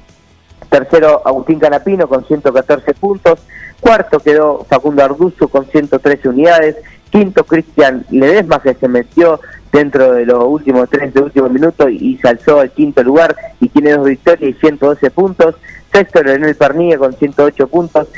Tercero, 0.68 1.22
Agustín 1.24 1.58
Canapino 1.58 2.08
con 2.08 2.24
114 2.24 2.94
puntos. 2.94 3.40
Cuarto 3.80 4.20
quedó 4.20 4.64
Facundo 4.68 5.02
Arduzo 5.02 5.48
con 5.48 5.66
113 5.66 6.28
unidades. 6.28 6.76
Quinto, 7.10 7.44
Cristian 7.44 8.06
Ledesma, 8.10 8.62
que 8.62 8.74
se 8.74 8.86
metió 8.86 9.40
dentro 9.72 10.12
de 10.12 10.26
los 10.26 10.44
últimos 10.44 10.88
tres 10.88 11.12
de 11.14 11.22
último 11.22 11.48
y 11.90 12.18
se 12.18 12.28
alzó 12.28 12.60
al 12.60 12.70
quinto 12.70 13.02
lugar 13.02 13.36
y 13.60 13.68
tiene 13.68 13.92
dos 13.92 14.06
victorias 14.06 14.50
y 14.50 14.60
112 14.60 15.10
puntos. 15.10 15.56
Sexto, 15.92 16.22
Leonel 16.22 16.54
Pernilla 16.54 16.98
con 16.98 17.12
108 17.12 17.66
puntos. 17.68 18.08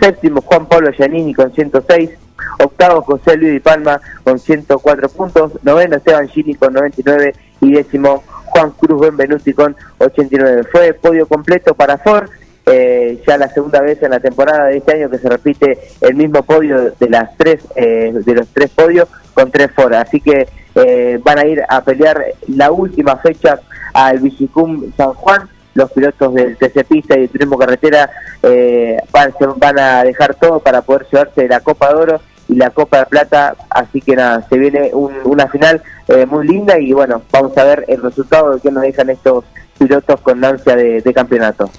Séptimo, 0.00 0.40
Juan 0.40 0.66
Pablo 0.66 0.90
Giannini 0.92 1.34
con 1.34 1.52
106. 1.52 2.10
Octavo, 2.58 3.02
José 3.02 3.36
Luis 3.36 3.52
Di 3.52 3.60
Palma 3.60 4.00
con 4.22 4.38
104 4.38 5.08
puntos. 5.08 5.52
Noveno, 5.62 5.96
Esteban 5.96 6.28
Gini 6.28 6.54
con 6.54 6.72
99. 6.72 7.34
Y 7.62 7.72
décimo, 7.72 8.22
Juan 8.46 8.70
Cruz 8.72 9.00
Benvenuti 9.00 9.52
con 9.52 9.76
89. 9.98 10.64
Fue 10.70 10.94
podio 10.94 11.26
completo 11.26 11.74
para 11.74 11.98
Ford. 11.98 12.28
eh, 12.66 13.20
ya 13.26 13.36
la 13.36 13.48
segunda 13.48 13.80
vez 13.80 14.02
en 14.02 14.10
la 14.10 14.20
temporada 14.20 14.66
de 14.66 14.76
este 14.76 14.94
año 14.94 15.10
que 15.10 15.18
se 15.18 15.28
repite 15.28 15.78
el 16.02 16.14
mismo 16.14 16.42
podio 16.42 16.92
de 16.92 17.08
las 17.08 17.36
tres 17.36 17.66
eh, 17.74 18.12
de 18.14 18.34
los 18.34 18.46
tres 18.48 18.70
podios 18.70 19.08
con 19.34 19.50
tres 19.50 19.70
Ford. 19.74 19.94
Así 19.94 20.20
que 20.20 20.46
eh, 20.74 21.18
van 21.24 21.38
a 21.38 21.46
ir 21.46 21.62
a 21.68 21.82
pelear 21.82 22.24
la 22.48 22.70
última 22.70 23.16
fecha 23.16 23.60
al 23.92 24.20
Vigicum 24.20 24.92
San 24.96 25.14
Juan 25.14 25.48
los 25.74 25.90
pilotos 25.92 26.34
del 26.34 26.56
TC 26.56 26.84
Pista 26.84 27.16
y 27.16 27.20
del 27.20 27.28
Turismo 27.30 27.56
Carretera 27.56 28.10
eh, 28.42 28.98
van, 29.12 29.32
se 29.38 29.46
van 29.46 29.78
a 29.78 30.04
dejar 30.04 30.34
todo 30.34 30.60
para 30.60 30.82
poder 30.82 31.06
llevarse 31.10 31.48
la 31.48 31.60
Copa 31.60 31.88
de 31.88 31.94
Oro 31.94 32.20
y 32.50 32.54
la 32.56 32.70
Copa 32.70 32.98
de 32.98 33.06
Plata, 33.06 33.54
así 33.70 34.00
que 34.00 34.16
nada, 34.16 34.44
se 34.48 34.58
viene 34.58 34.90
un- 34.92 35.12
una 35.24 35.46
final 35.48 35.80
eh, 36.08 36.26
muy 36.26 36.46
linda 36.46 36.78
y 36.80 36.92
bueno, 36.92 37.22
vamos 37.30 37.56
a 37.56 37.62
ver 37.64 37.84
el 37.86 38.02
resultado 38.02 38.54
de 38.54 38.60
que 38.60 38.70
nos 38.72 38.82
dejan 38.82 39.08
estos 39.10 39.44
pilotos 39.78 40.20
con 40.20 40.44
ansia 40.44 40.74
de, 40.74 41.12
campeonato. 41.14 41.70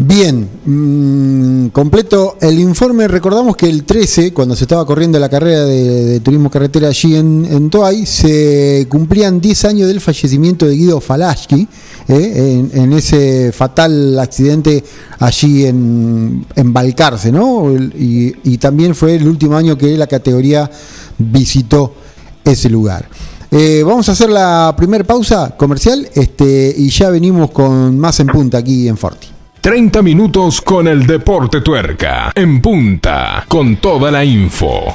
Bien, 0.00 0.48
mm, 0.64 1.68
completo 1.70 2.36
el 2.40 2.58
informe. 2.60 3.08
Recordamos 3.08 3.56
que 3.56 3.66
el 3.68 3.82
13, 3.84 4.32
cuando 4.32 4.54
se 4.54 4.64
estaba 4.64 4.86
corriendo 4.86 5.18
la 5.18 5.28
carrera 5.28 5.64
de, 5.64 6.20
turismo 6.20 6.50
carretera 6.50 6.88
allí 6.88 7.16
en, 7.16 7.46
en 7.50 7.68
Toay, 7.70 8.06
se 8.06 8.86
cumplían 8.88 9.40
10 9.40 9.64
años 9.64 9.88
del 9.88 10.00
fallecimiento 10.00 10.66
de 10.66 10.74
Guido 10.76 11.00
Falaschi 11.00 11.66
en, 12.08 12.70
en 12.72 12.92
ese 12.92 13.52
fatal 13.52 14.18
accidente 14.18 14.82
allí 15.20 15.66
en, 15.66 16.46
en 16.54 16.72
Balcarce, 16.72 17.30
¿no? 17.30 17.70
Y 17.94 18.58
también 18.58 18.94
fue 18.94 19.16
el 19.16 19.28
último 19.28 19.56
año 19.56 19.76
que 19.76 19.96
la 19.96 20.06
categoría 20.06 20.70
visitó 21.18 21.94
ese 22.44 22.70
lugar. 22.70 23.08
Eh, 23.50 23.82
vamos 23.84 24.08
a 24.08 24.12
hacer 24.12 24.28
la 24.28 24.74
primera 24.76 25.04
pausa 25.04 25.54
comercial 25.56 26.06
este, 26.14 26.74
y 26.76 26.90
ya 26.90 27.08
venimos 27.08 27.50
con 27.50 27.98
más 27.98 28.20
en 28.20 28.26
punta 28.26 28.58
aquí 28.58 28.88
en 28.88 28.96
Forti. 28.96 29.28
30 29.60 30.02
minutos 30.02 30.60
con 30.60 30.86
el 30.86 31.06
deporte 31.06 31.60
tuerca. 31.62 32.30
En 32.34 32.60
punta, 32.60 33.44
con 33.48 33.76
toda 33.76 34.10
la 34.10 34.24
info. 34.24 34.94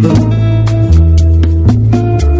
Boom. 0.00 0.39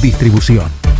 Distribución. 0.00 0.99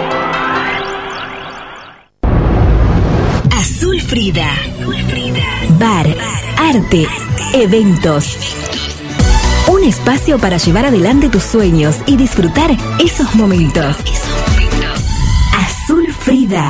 Frida. 4.11 4.51
Bar, 5.79 6.05
arte, 6.57 7.07
eventos. 7.53 8.37
Un 9.69 9.85
espacio 9.85 10.37
para 10.37 10.57
llevar 10.57 10.83
adelante 10.83 11.29
tus 11.29 11.43
sueños 11.43 11.95
y 12.05 12.17
disfrutar 12.17 12.75
esos 12.99 13.33
momentos. 13.35 13.95
Azul 15.55 16.11
Frida. 16.11 16.69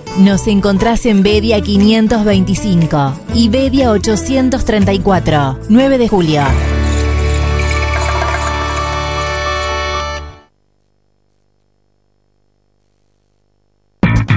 Nos 0.19 0.45
encontrás 0.47 1.05
en 1.05 1.23
Bedia 1.23 1.61
525 1.61 3.13
y 3.33 3.47
Bedia 3.47 3.91
834, 3.91 5.59
9 5.69 5.97
de 5.97 6.07
julio. 6.09 6.43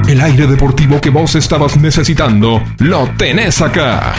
El 0.07 0.21
aire 0.21 0.47
deportivo 0.47 1.01
que 1.01 1.11
vos 1.11 1.35
estabas 1.35 1.77
necesitando, 1.77 2.63
lo 2.79 3.09
tenés 3.19 3.61
acá. 3.61 4.15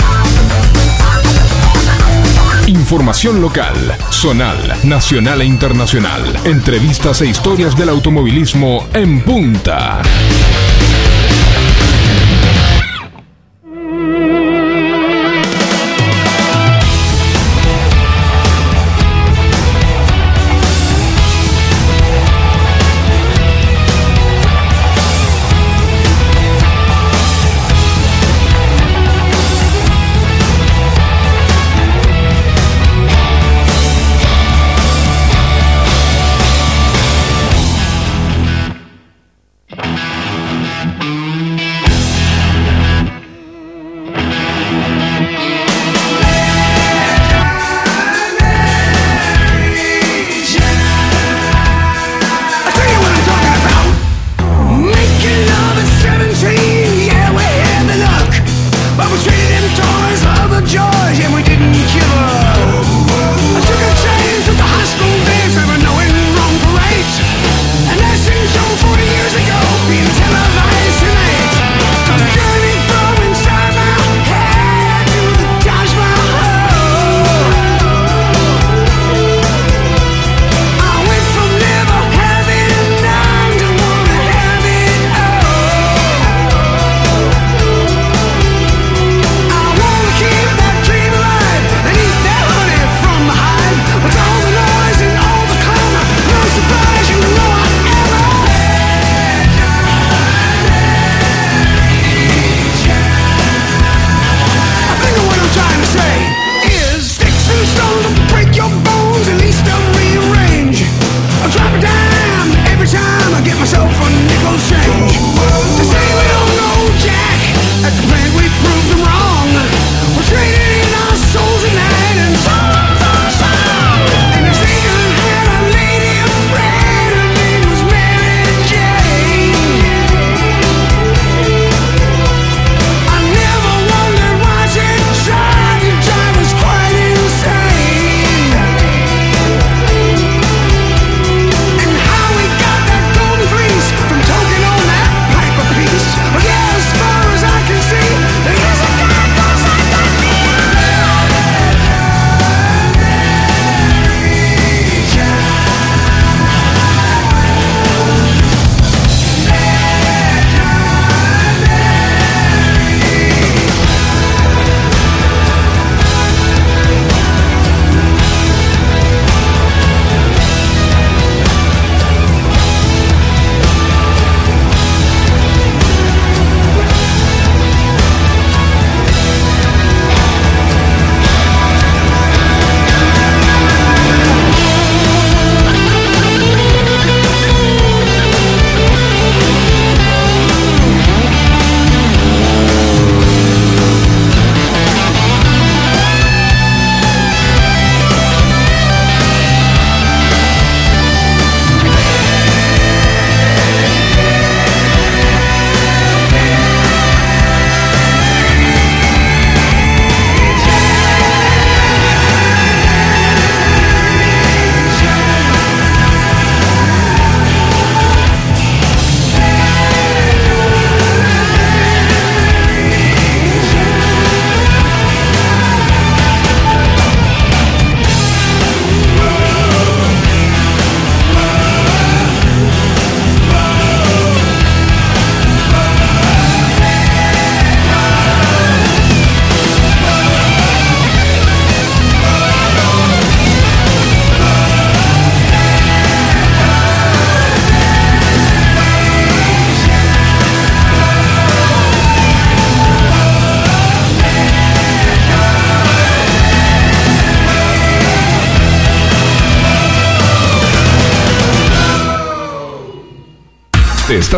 Información 2.67 3.41
local, 3.41 3.75
zonal, 4.11 4.57
nacional 4.83 5.41
e 5.41 5.45
internacional. 5.45 6.21
Entrevistas 6.43 7.21
e 7.21 7.27
historias 7.27 7.77
del 7.77 7.89
automovilismo 7.89 8.85
en 8.93 9.21
punta. 9.21 10.01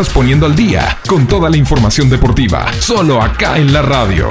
Estás 0.00 0.14
poniendo 0.14 0.46
al 0.46 0.54
día 0.54 0.96
con 1.08 1.26
toda 1.26 1.50
la 1.50 1.56
información 1.56 2.08
deportiva, 2.08 2.72
solo 2.78 3.20
acá 3.20 3.58
en 3.58 3.72
la 3.72 3.82
radio. 3.82 4.28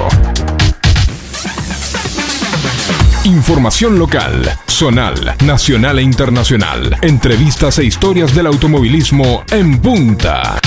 Información 3.25 3.99
local, 3.99 4.49
zonal, 4.65 5.35
nacional 5.43 5.99
e 5.99 6.03
internacional. 6.03 6.95
Entrevistas 7.01 7.79
e 7.79 7.83
historias 7.83 8.33
del 8.33 8.47
automovilismo 8.47 9.43
en 9.51 9.81
punta. 9.81 10.57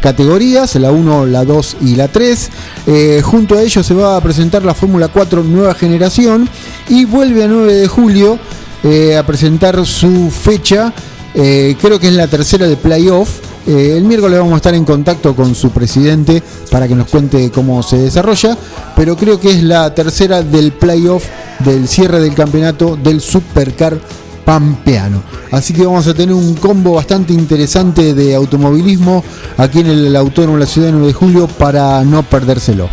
categorías, 0.00 0.74
la 0.76 0.90
1, 0.90 1.26
la 1.26 1.44
2 1.44 1.76
y 1.82 1.96
la 1.96 2.08
3. 2.08 2.50
Eh, 2.86 3.20
junto 3.22 3.56
a 3.56 3.62
ello 3.62 3.82
se 3.82 3.94
va 3.94 4.16
a 4.16 4.20
presentar 4.22 4.64
la 4.64 4.74
Fórmula 4.74 5.08
4 5.08 5.42
Nueva 5.42 5.74
Generación 5.74 6.48
y 6.88 7.04
vuelve 7.04 7.44
a 7.44 7.48
9 7.48 7.74
de 7.74 7.88
julio 7.88 8.38
eh, 8.84 9.16
a 9.16 9.24
presentar 9.24 9.86
su 9.86 10.30
fecha, 10.30 10.92
eh, 11.34 11.76
creo 11.80 12.00
que 12.00 12.08
es 12.08 12.14
la 12.14 12.26
tercera 12.26 12.66
de 12.66 12.76
playoff. 12.76 13.40
Eh, 13.66 13.94
el 13.96 14.04
miércoles 14.04 14.38
vamos 14.38 14.54
a 14.54 14.56
estar 14.56 14.74
en 14.74 14.84
contacto 14.84 15.36
con 15.36 15.54
su 15.54 15.70
presidente 15.70 16.42
para 16.70 16.88
que 16.88 16.94
nos 16.94 17.08
cuente 17.08 17.50
cómo 17.50 17.82
se 17.82 17.98
desarrolla, 17.98 18.56
pero 18.96 19.16
creo 19.16 19.38
que 19.38 19.50
es 19.50 19.62
la 19.62 19.94
tercera 19.94 20.42
del 20.42 20.72
playoff 20.72 21.24
del 21.60 21.86
cierre 21.86 22.20
del 22.20 22.34
campeonato 22.34 22.96
del 22.96 23.20
Supercar 23.20 23.98
Pampeano. 24.44 25.22
Así 25.52 25.72
que 25.72 25.84
vamos 25.84 26.06
a 26.08 26.14
tener 26.14 26.34
un 26.34 26.54
combo 26.54 26.94
bastante 26.94 27.32
interesante 27.32 28.14
de 28.14 28.34
automovilismo 28.34 29.22
aquí 29.56 29.80
en 29.80 29.86
el 29.86 30.16
Autódromo 30.16 30.56
de 30.56 30.60
la 30.64 30.66
Ciudad 30.66 30.88
de 30.88 30.92
9 30.94 31.06
de 31.06 31.12
Julio 31.12 31.46
para 31.46 32.02
no 32.04 32.22
perdérselo. 32.24 32.88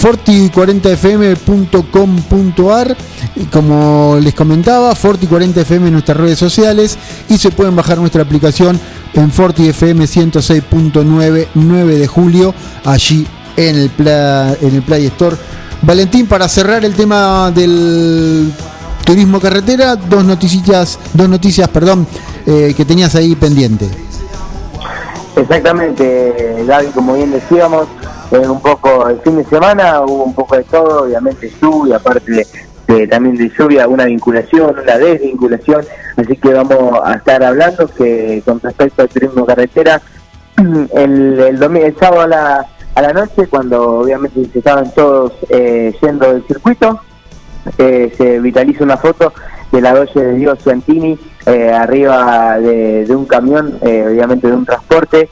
Forti40fm.com.ar 0.00 2.96
y 3.36 3.44
como 3.44 4.18
les 4.20 4.34
comentaba, 4.34 4.92
Forti40fm 4.94 5.86
en 5.86 5.92
nuestras 5.92 6.16
redes 6.18 6.38
sociales 6.38 6.98
y 7.28 7.38
se 7.38 7.50
pueden 7.50 7.76
bajar 7.76 7.98
nuestra 7.98 8.22
aplicación 8.22 8.78
en 9.14 9.30
FortiFM 9.30 10.04
106.9 10.04 11.46
9 11.54 11.98
de 11.98 12.06
julio 12.06 12.54
allí 12.84 13.26
en 13.56 13.76
el, 13.76 13.90
Pla- 13.90 14.54
en 14.60 14.74
el 14.76 14.82
Play 14.82 15.06
Store. 15.06 15.36
Valentín, 15.82 16.26
para 16.26 16.48
cerrar 16.48 16.84
el 16.84 16.94
tema 16.94 17.50
del 17.50 18.52
turismo 19.04 19.40
carretera, 19.40 19.96
dos 19.96 20.24
noticias, 20.24 20.98
dos 21.14 21.28
noticias, 21.28 21.68
perdón, 21.68 22.06
eh, 22.46 22.74
que 22.76 22.84
tenías 22.84 23.14
ahí 23.14 23.34
pendiente. 23.34 23.88
Exactamente, 25.36 26.64
Gaby, 26.66 26.86
como 26.88 27.14
bien 27.14 27.30
decíamos, 27.32 27.86
eh, 28.30 28.38
un 28.48 28.60
poco 28.60 29.08
el 29.08 29.20
fin 29.20 29.36
de 29.36 29.44
semana 29.44 30.00
hubo 30.02 30.24
un 30.24 30.34
poco 30.34 30.56
de 30.56 30.64
todo, 30.64 31.04
obviamente 31.04 31.50
lluvia, 31.60 31.96
aparte 31.96 32.46
de, 32.86 33.06
también 33.06 33.36
de 33.36 33.48
lluvia, 33.56 33.86
una 33.86 34.04
vinculación, 34.06 34.76
una 34.82 34.98
desvinculación, 34.98 35.84
así 36.16 36.36
que 36.36 36.52
vamos 36.52 36.98
a 37.04 37.14
estar 37.14 37.42
hablando 37.44 37.86
que 37.88 38.42
con 38.44 38.60
respecto 38.60 39.02
al 39.02 39.08
turismo 39.08 39.46
carretera, 39.46 40.00
el, 40.94 41.38
el, 41.40 41.58
domi- 41.58 41.82
el 41.84 41.96
sábado 41.96 42.22
a 42.22 42.26
la, 42.26 42.66
a 42.96 43.02
la 43.02 43.12
noche, 43.12 43.46
cuando 43.48 44.00
obviamente 44.00 44.44
se 44.52 44.58
estaban 44.58 44.92
todos 44.92 45.32
eh, 45.48 45.94
yendo 46.02 46.32
del 46.32 46.44
circuito, 46.46 46.98
eh, 47.78 48.12
se 48.16 48.40
vitaliza 48.40 48.82
una 48.84 48.96
foto 48.96 49.32
de 49.70 49.80
la 49.80 49.94
doce 49.94 50.18
de 50.18 50.34
Dios 50.34 50.58
Ciantini 50.64 51.16
eh, 51.46 51.70
arriba 51.72 52.58
de, 52.58 53.06
un 53.10 53.26
camión, 53.26 53.78
eh, 53.82 54.04
obviamente 54.08 54.48
de 54.48 54.54
un 54.54 54.64
transporte, 54.66 55.28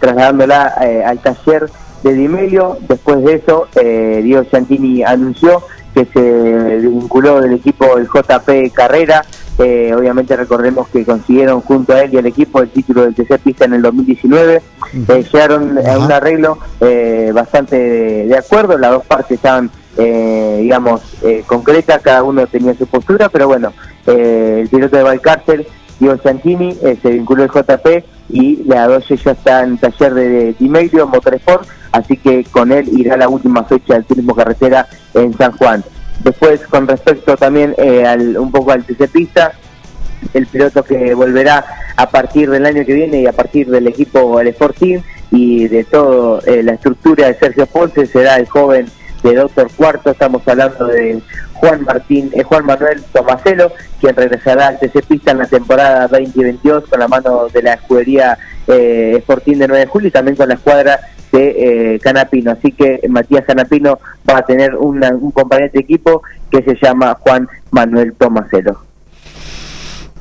trasladándola 0.00 0.74
al 1.06 1.18
taller 1.20 1.70
de 2.02 2.14
Dimelio. 2.14 2.78
Después 2.88 3.24
de 3.24 3.34
eso, 3.34 3.68
eh, 3.76 4.44
Ciantini 4.50 5.02
anunció 5.02 5.62
que 5.94 6.06
se 6.06 6.78
vinculó 6.78 7.40
del 7.40 7.54
equipo 7.54 7.96
del 7.96 8.06
JP 8.06 8.72
Carrera. 8.72 9.24
Eh, 9.58 9.92
obviamente 9.94 10.36
recordemos 10.36 10.88
que 10.88 11.04
consiguieron 11.04 11.60
junto 11.60 11.92
a 11.92 12.02
él 12.02 12.14
y 12.14 12.16
al 12.16 12.26
equipo 12.26 12.62
el 12.62 12.70
título 12.70 13.02
del 13.02 13.14
TC 13.14 13.38
Pista 13.38 13.64
en 13.66 13.74
el 13.74 13.82
2019. 13.82 14.62
Eh, 15.08 15.24
llegaron 15.32 15.78
a 15.86 15.98
un 15.98 16.10
arreglo 16.10 16.58
eh, 16.80 17.30
bastante 17.34 17.76
de, 17.76 18.26
de 18.26 18.38
acuerdo, 18.38 18.78
las 18.78 18.92
dos 18.92 19.04
partes 19.04 19.32
estaban 19.32 19.70
eh, 19.96 20.58
digamos, 20.62 21.02
eh, 21.22 21.42
concretas, 21.46 22.00
cada 22.00 22.22
uno 22.22 22.46
tenía 22.46 22.74
su 22.74 22.86
postura, 22.86 23.28
pero 23.28 23.48
bueno, 23.48 23.72
eh, 24.06 24.60
el 24.62 24.68
piloto 24.68 24.96
de 24.96 25.02
Valcárcel, 25.02 25.66
Diego 25.98 26.16
Santini, 26.22 26.76
eh, 26.82 26.98
se 27.02 27.10
vinculó 27.10 27.42
al 27.42 27.50
JP 27.50 28.04
y 28.32 28.62
la 28.64 28.86
12 28.86 29.16
ya 29.16 29.32
está 29.32 29.62
en 29.62 29.78
taller 29.78 30.14
de, 30.14 30.54
Dimeglio, 30.58 31.06
Motorsport, 31.06 31.68
así 31.92 32.16
que 32.16 32.44
con 32.44 32.72
él 32.72 32.88
irá 32.96 33.16
la 33.16 33.28
última 33.28 33.64
fecha 33.64 33.94
del 33.94 34.04
turismo 34.04 34.34
carretera 34.34 34.86
en 35.14 35.36
San 35.36 35.52
Juan. 35.52 35.84
Después, 36.22 36.60
con 36.66 36.86
respecto 36.86 37.36
también 37.36 37.74
eh, 37.78 38.06
al, 38.06 38.36
un 38.36 38.50
poco 38.50 38.72
al 38.72 38.84
TC 38.84 39.08
Pista, 39.10 39.52
el 40.34 40.46
piloto 40.46 40.82
que 40.82 41.14
volverá 41.14 41.64
a 41.96 42.10
partir 42.10 42.50
del 42.50 42.66
año 42.66 42.84
que 42.84 42.92
viene 42.92 43.22
y 43.22 43.26
a 43.26 43.32
partir 43.32 43.70
del 43.70 43.86
equipo 43.86 44.38
el 44.40 44.48
Sport 44.48 44.76
Team 44.76 45.02
y 45.30 45.68
de 45.68 45.84
toda 45.84 46.42
la 46.62 46.72
estructura 46.72 47.26
de 47.28 47.34
Sergio 47.34 47.66
Ponce 47.66 48.04
será 48.06 48.36
el 48.36 48.46
joven 48.46 48.86
de 49.22 49.34
Doctor 49.34 49.70
Cuarto, 49.76 50.10
estamos 50.10 50.46
hablando 50.46 50.86
de 50.86 51.20
Juan 51.60 51.84
Martín, 51.84 52.30
eh, 52.32 52.42
Juan 52.42 52.64
Manuel 52.64 53.02
Tomaselo, 53.12 53.70
quien 54.00 54.16
regresará 54.16 54.68
al 54.68 54.78
TC 54.78 55.04
Pista 55.06 55.32
en 55.32 55.38
la 55.38 55.46
temporada 55.46 56.08
2022 56.08 56.84
con 56.88 56.98
la 56.98 57.06
mano 57.06 57.48
de 57.52 57.62
la 57.62 57.74
escudería 57.74 58.38
eh, 58.66 59.14
Sporting 59.18 59.58
de 59.58 59.68
9 59.68 59.84
de 59.84 59.86
julio 59.86 60.08
y 60.08 60.10
también 60.10 60.36
con 60.36 60.48
la 60.48 60.54
escuadra 60.54 60.98
de 61.32 61.94
eh, 61.94 62.00
Canapino. 62.00 62.52
Así 62.52 62.72
que 62.72 63.00
Matías 63.08 63.44
Canapino 63.44 63.98
va 64.28 64.38
a 64.38 64.42
tener 64.42 64.74
un 64.74 65.00
compañero 65.32 65.70
de 65.72 65.80
equipo 65.80 66.22
que 66.50 66.62
se 66.62 66.76
llama 66.82 67.16
Juan 67.20 67.46
Manuel 67.70 68.14
Tomaselo. 68.14 68.80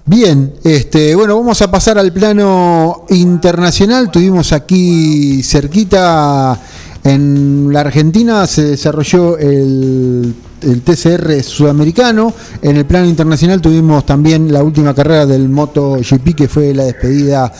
Bien, 0.05 0.53
este, 0.63 1.15
bueno, 1.15 1.37
vamos 1.37 1.61
a 1.61 1.71
pasar 1.71 1.97
al 1.97 2.11
plano 2.11 3.05
internacional. 3.09 4.11
Tuvimos 4.11 4.51
aquí 4.51 5.41
cerquita 5.43 6.59
en 7.03 7.71
la 7.71 7.81
Argentina, 7.81 8.45
se 8.45 8.63
desarrolló 8.63 9.37
el, 9.37 10.33
el 10.61 10.81
TCR 10.81 11.43
sudamericano. 11.43 12.33
En 12.61 12.77
el 12.77 12.85
plano 12.85 13.07
internacional 13.07 13.61
tuvimos 13.61 14.05
también 14.05 14.51
la 14.51 14.63
última 14.63 14.93
carrera 14.93 15.25
del 15.25 15.49
MotoGP, 15.49 16.35
que 16.35 16.47
fue 16.47 16.73
la 16.73 16.83
despedida 16.83 17.51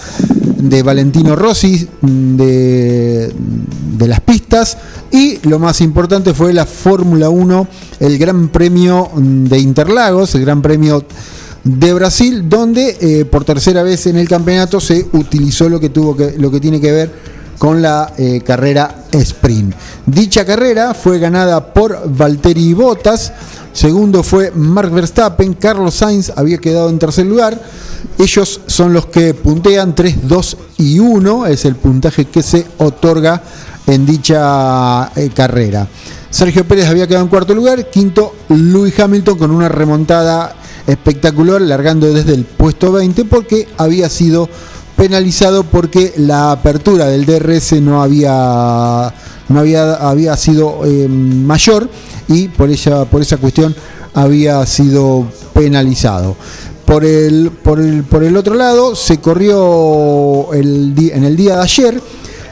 de 0.57 0.83
Valentino 0.83 1.35
Rossi 1.35 1.87
mm, 2.01 2.35
de, 2.35 3.33
de 3.97 4.07
las 4.07 4.19
pistas. 4.21 4.77
Y 5.11 5.39
lo 5.47 5.59
más 5.59 5.81
importante 5.81 6.33
fue 6.33 6.53
la 6.53 6.65
Fórmula 6.65 7.29
1, 7.29 7.67
el 7.99 8.17
Gran 8.17 8.49
Premio 8.49 9.09
de 9.15 9.59
Interlagos, 9.59 10.35
el 10.35 10.41
Gran 10.41 10.61
Premio 10.61 11.03
de 11.63 11.93
Brasil, 11.93 12.47
donde 12.47 12.97
eh, 13.01 13.25
por 13.25 13.43
tercera 13.43 13.83
vez 13.83 14.07
en 14.07 14.17
el 14.17 14.27
campeonato 14.27 14.79
se 14.79 15.05
utilizó 15.13 15.67
lo 15.69 15.79
que 15.79 15.89
tuvo 15.89 16.15
que, 16.15 16.35
lo 16.37 16.51
que 16.51 16.59
tiene 16.59 16.79
que 16.79 16.91
ver 16.91 17.38
con 17.59 17.81
la 17.81 18.13
eh, 18.17 18.41
carrera 18.43 19.03
sprint. 19.11 19.75
Dicha 20.05 20.45
carrera 20.45 20.95
fue 20.95 21.19
ganada 21.19 21.73
por 21.73 22.01
Valtteri 22.05 22.73
Bottas, 22.73 23.33
segundo 23.73 24.23
fue 24.23 24.51
Mark 24.55 24.89
Verstappen, 24.91 25.53
Carlos 25.53 25.95
Sainz 25.95 26.31
había 26.35 26.57
quedado 26.57 26.89
en 26.89 26.97
tercer 26.97 27.27
lugar. 27.27 27.61
Ellos 28.17 28.61
son 28.65 28.93
los 28.93 29.07
que 29.07 29.33
puntean 29.33 29.93
3, 29.93 30.27
2 30.27 30.57
y 30.77 30.99
1, 30.99 31.45
es 31.47 31.65
el 31.65 31.75
puntaje 31.75 32.25
que 32.25 32.41
se 32.41 32.65
otorga 32.77 33.43
en 33.85 34.05
dicha 34.05 35.11
eh, 35.15 35.29
carrera. 35.35 35.87
Sergio 36.29 36.65
Pérez 36.65 36.87
había 36.87 37.07
quedado 37.07 37.25
en 37.25 37.29
cuarto 37.29 37.53
lugar, 37.53 37.89
quinto 37.89 38.33
Lewis 38.49 38.97
Hamilton 38.99 39.37
con 39.37 39.51
una 39.51 39.67
remontada 39.67 40.55
espectacular, 40.87 41.59
largando 41.61 42.13
desde 42.13 42.35
el 42.35 42.45
puesto 42.45 42.91
20 42.91 43.25
porque 43.25 43.67
había 43.77 44.09
sido 44.09 44.47
penalizado 44.99 45.63
porque 45.63 46.13
la 46.17 46.51
apertura 46.51 47.05
del 47.05 47.25
DRS 47.25 47.81
no 47.81 48.03
había 48.03 49.13
no 49.47 49.59
había, 49.61 49.93
había 49.93 50.35
sido 50.35 50.81
eh, 50.83 51.07
mayor 51.07 51.89
y 52.27 52.49
por 52.49 52.69
ella 52.69 53.05
por 53.05 53.21
esa 53.21 53.37
cuestión 53.37 53.73
había 54.13 54.65
sido 54.65 55.25
penalizado. 55.53 56.35
Por 56.85 57.05
el, 57.05 57.51
por 57.63 57.79
el, 57.79 58.03
por 58.03 58.25
el 58.25 58.35
otro 58.35 58.55
lado, 58.55 58.93
se 58.93 59.19
corrió 59.19 60.51
el, 60.53 60.93
en 61.13 61.23
el 61.23 61.37
día 61.37 61.55
de 61.55 61.61
ayer 61.61 62.01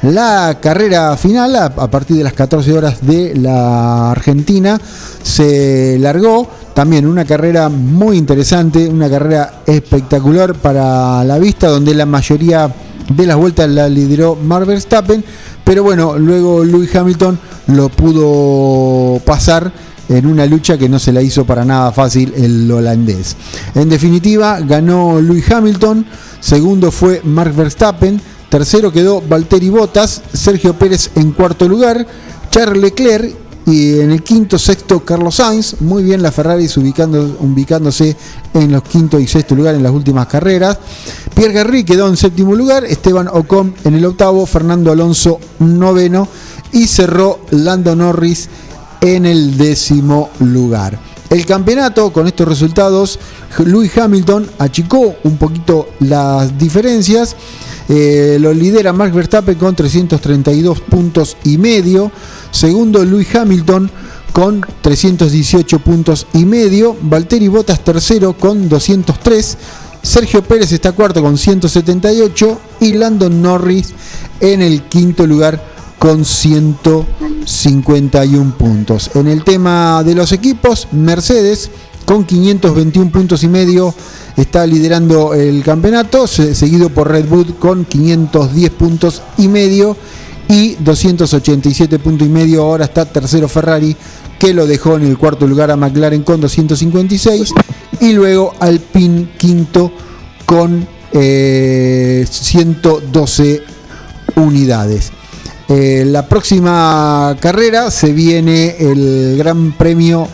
la 0.04 0.58
carrera 0.62 1.18
final 1.18 1.56
a 1.56 1.91
partir 1.91 2.18
de 2.18 2.24
las 2.24 2.34
14 2.34 2.72
horas 2.72 3.06
de 3.06 3.36
la 3.36 4.12
Argentina. 4.12 4.80
Se 5.22 5.98
largó 6.00 6.48
también 6.78 7.07
una 7.07 7.25
carrera 7.25 7.69
muy 7.69 8.17
interesante, 8.17 8.88
una 8.88 9.09
carrera 9.09 9.63
espectacular 9.65 10.53
para 10.53 11.23
la 11.23 11.39
vista, 11.39 11.69
donde 11.69 11.95
la 11.95 12.05
mayoría 12.05 12.71
de 13.09 13.25
las 13.25 13.36
vueltas 13.36 13.67
la 13.67 13.89
lideró 13.89 14.36
Mark 14.36 14.67
Verstappen, 14.67 15.23
pero 15.63 15.82
bueno, 15.82 16.19
luego 16.19 16.63
Lewis 16.63 16.95
Hamilton 16.95 17.39
lo 17.69 17.89
pudo 17.89 19.19
pasar 19.25 19.71
en 20.07 20.28
una 20.28 20.45
lucha 20.45 20.78
que 20.78 20.88
no 20.88 20.99
se 20.99 21.11
la 21.11 21.23
hizo 21.23 21.45
para 21.45 21.65
nada 21.65 21.91
fácil 21.91 22.32
el 22.38 22.71
holandés. 22.71 23.36
En 23.73 23.89
definitiva, 23.89 24.59
ganó 24.59 25.19
Lewis 25.19 25.51
Hamilton, 25.51 26.05
segundo 26.39 26.91
fue 26.91 27.21
Mark 27.23 27.55
Verstappen, 27.55 28.21
tercero 28.49 28.91
quedó 28.91 29.19
Valtteri 29.28 29.71
Bottas, 29.71 30.21
Sergio 30.32 30.75
Pérez 30.75 31.09
en 31.15 31.32
cuarto 31.32 31.67
lugar, 31.67 32.05
Charles 32.51 32.84
Leclerc 32.84 33.47
y 33.68 33.99
en 33.99 34.11
el 34.11 34.24
quinto, 34.24 34.57
sexto 34.57 35.03
Carlos 35.03 35.36
Sainz, 35.36 35.82
muy 35.82 36.01
bien 36.01 36.22
la 36.22 36.32
Ferrari 36.32 36.68
ubicando, 36.78 37.38
ubicándose 37.41 38.15
en 38.53 38.72
los 38.72 38.82
quinto 38.84 39.20
y 39.20 39.28
sexto 39.28 39.55
lugar 39.55 39.76
en 39.76 39.84
las 39.84 39.91
últimas 39.91 40.26
carreras. 40.28 40.80
Pierre 41.36 41.53
Gasly 41.53 41.84
quedó 41.84 42.07
en 42.07 42.15
séptimo 42.15 42.55
lugar, 42.55 42.86
Esteban 42.86 43.28
Ocon 43.28 43.76
en 43.84 43.95
el 43.95 44.05
octavo, 44.05 44.45
Fernando 44.45 44.89
Alonso 44.89 45.39
noveno 45.59 46.30
y 46.72 46.88
cerró 46.88 47.41
Lando 47.51 47.93
Norris 47.93 48.47
en 49.01 49.26
el 49.26 49.57
décimo 49.57 50.30
lugar. 50.39 50.97
El 51.30 51.45
campeonato, 51.45 52.13
con 52.13 52.26
estos 52.26 52.47
resultados, 52.47 53.20
Lewis 53.65 53.97
Hamilton 53.97 54.49
achicó 54.59 55.15
un 55.26 55.36
poquito 55.36 55.89
las 55.99 56.57
diferencias. 56.57 57.36
Eh, 57.89 58.38
lo 58.39 58.53
lidera 58.53 58.93
Max 58.93 59.13
Verstappen 59.13 59.55
con 59.55 59.76
332 59.76 60.80
puntos 60.82 61.36
y 61.43 61.57
medio. 61.57 62.11
Segundo, 62.62 63.03
Lewis 63.05 63.36
Hamilton 63.36 63.91
con 64.34 64.66
318 64.82 65.78
puntos 65.80 66.26
y 66.34 66.43
medio. 66.45 66.95
Valtteri 67.01 67.47
Bottas 67.49 67.84
tercero 67.84 68.34
con 68.34 68.68
203. 68.68 69.58
Sergio 70.01 70.41
Pérez 70.43 70.72
está 70.72 70.91
cuarto 70.93 71.22
con 71.22 71.38
178 71.38 72.60
y 72.80 72.93
Landon 72.93 73.41
Norris 73.43 73.93
en 74.39 74.64
el 74.64 74.82
quinto 74.84 75.28
lugar 75.28 75.64
con 75.99 76.26
151 76.26 78.55
puntos. 78.58 79.12
En 79.14 79.28
el 79.28 79.43
tema 79.43 80.01
de 80.03 80.16
los 80.16 80.32
equipos, 80.32 80.88
Mercedes 80.91 81.70
con 82.05 82.24
521 82.26 83.12
puntos 83.12 83.43
y 83.43 83.47
medio 83.49 83.93
está 84.36 84.66
liderando 84.66 85.36
el 85.36 85.62
campeonato, 85.64 86.26
se- 86.26 86.55
seguido 86.55 86.89
por 86.89 87.12
Red 87.12 87.28
Bull 87.28 87.53
con 87.60 87.86
510 87.86 88.72
puntos 88.72 89.22
y 89.38 89.47
medio 89.47 89.95
y 90.48 90.76
287 90.76 92.00
puntos 92.00 92.28
y 92.28 92.32
medio. 92.32 92.64
Ahora 92.64 92.86
está 92.86 93.06
tercero 93.06 93.48
Ferrari 93.48 93.95
que 94.39 94.54
lo 94.54 94.68
dejó 94.68 94.95
en 94.95 95.04
el 95.04 95.18
cuarto 95.18 95.48
lugar 95.48 95.72
a 95.72 95.76
McLaren 95.76 96.24
con 96.24 96.39
256 96.39 97.54
y 98.02 98.14
luego 98.14 98.54
Alpine 98.60 99.30
quinto 99.38 99.91
con 100.45 100.88
eh, 101.12 102.26
112 102.30 103.64
unidades. 104.36 105.12
Eh, 105.70 106.06
la 106.06 106.28
próxima 106.30 107.36
carrera 107.39 107.91
se 107.91 108.14
viene 108.14 108.76
el 108.80 109.36
Gran 109.38 109.74
Premio 109.74 110.28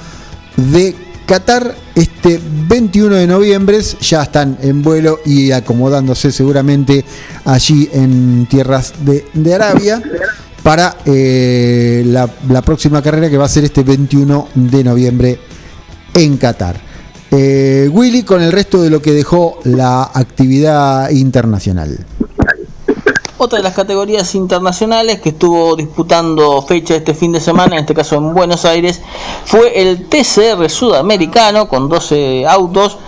de 0.58 0.96
Qatar 1.26 1.76
este 1.96 2.40
21 2.68 3.16
de 3.16 3.28
noviembre. 3.28 3.80
Ya 4.02 4.24
están 4.24 4.58
en 4.62 4.82
vuelo 4.82 5.20
y 5.26 5.52
acomodándose 5.52 6.32
seguramente 6.32 7.04
allí 7.46 7.90
en 7.94 8.46
tierras 8.50 8.94
de, 9.04 9.54
Arabia 9.54 10.02
para 10.62 10.98
eh, 11.06 12.04
la, 12.06 12.30
la 12.50 12.62
próxima 12.62 13.02
carrera 13.02 13.30
que 13.30 13.38
va 13.38 13.46
a 13.46 13.50
ser 13.50 13.66
este 13.66 13.84
21 13.84 14.50
de 14.56 14.84
noviembre 14.84 15.40
en 16.14 16.38
Qatar. 16.38 16.94
Eh, 17.36 17.90
Willy 17.92 18.22
con 18.22 18.44
el 18.44 18.52
resto 18.52 18.80
de 18.82 18.92
lo 18.92 19.02
que 19.02 19.12
dejó 19.12 19.60
la 19.64 20.04
actividad 20.04 21.10
internacional. 21.10 21.98
Otra 23.44 23.58
de 23.58 23.64
las 23.64 23.74
categorías 23.74 24.36
internacionales 24.36 25.20
que 25.20 25.30
estuvo 25.30 25.76
disputando 25.76 26.62
fecha 26.62 26.96
este 26.96 27.14
fin 27.14 27.34
de 27.34 27.42
semana, 27.42 27.76
en 27.76 27.82
este 27.82 27.94
caso 27.94 28.16
en 28.16 28.34
Buenos 28.34 28.64
Aires, 28.64 29.02
fue 29.44 29.82
el 29.82 30.08
TCR 30.08 30.70
sudamericano 30.70 31.68
con 31.68 31.90
12 31.90 32.46
autos 32.48 33.00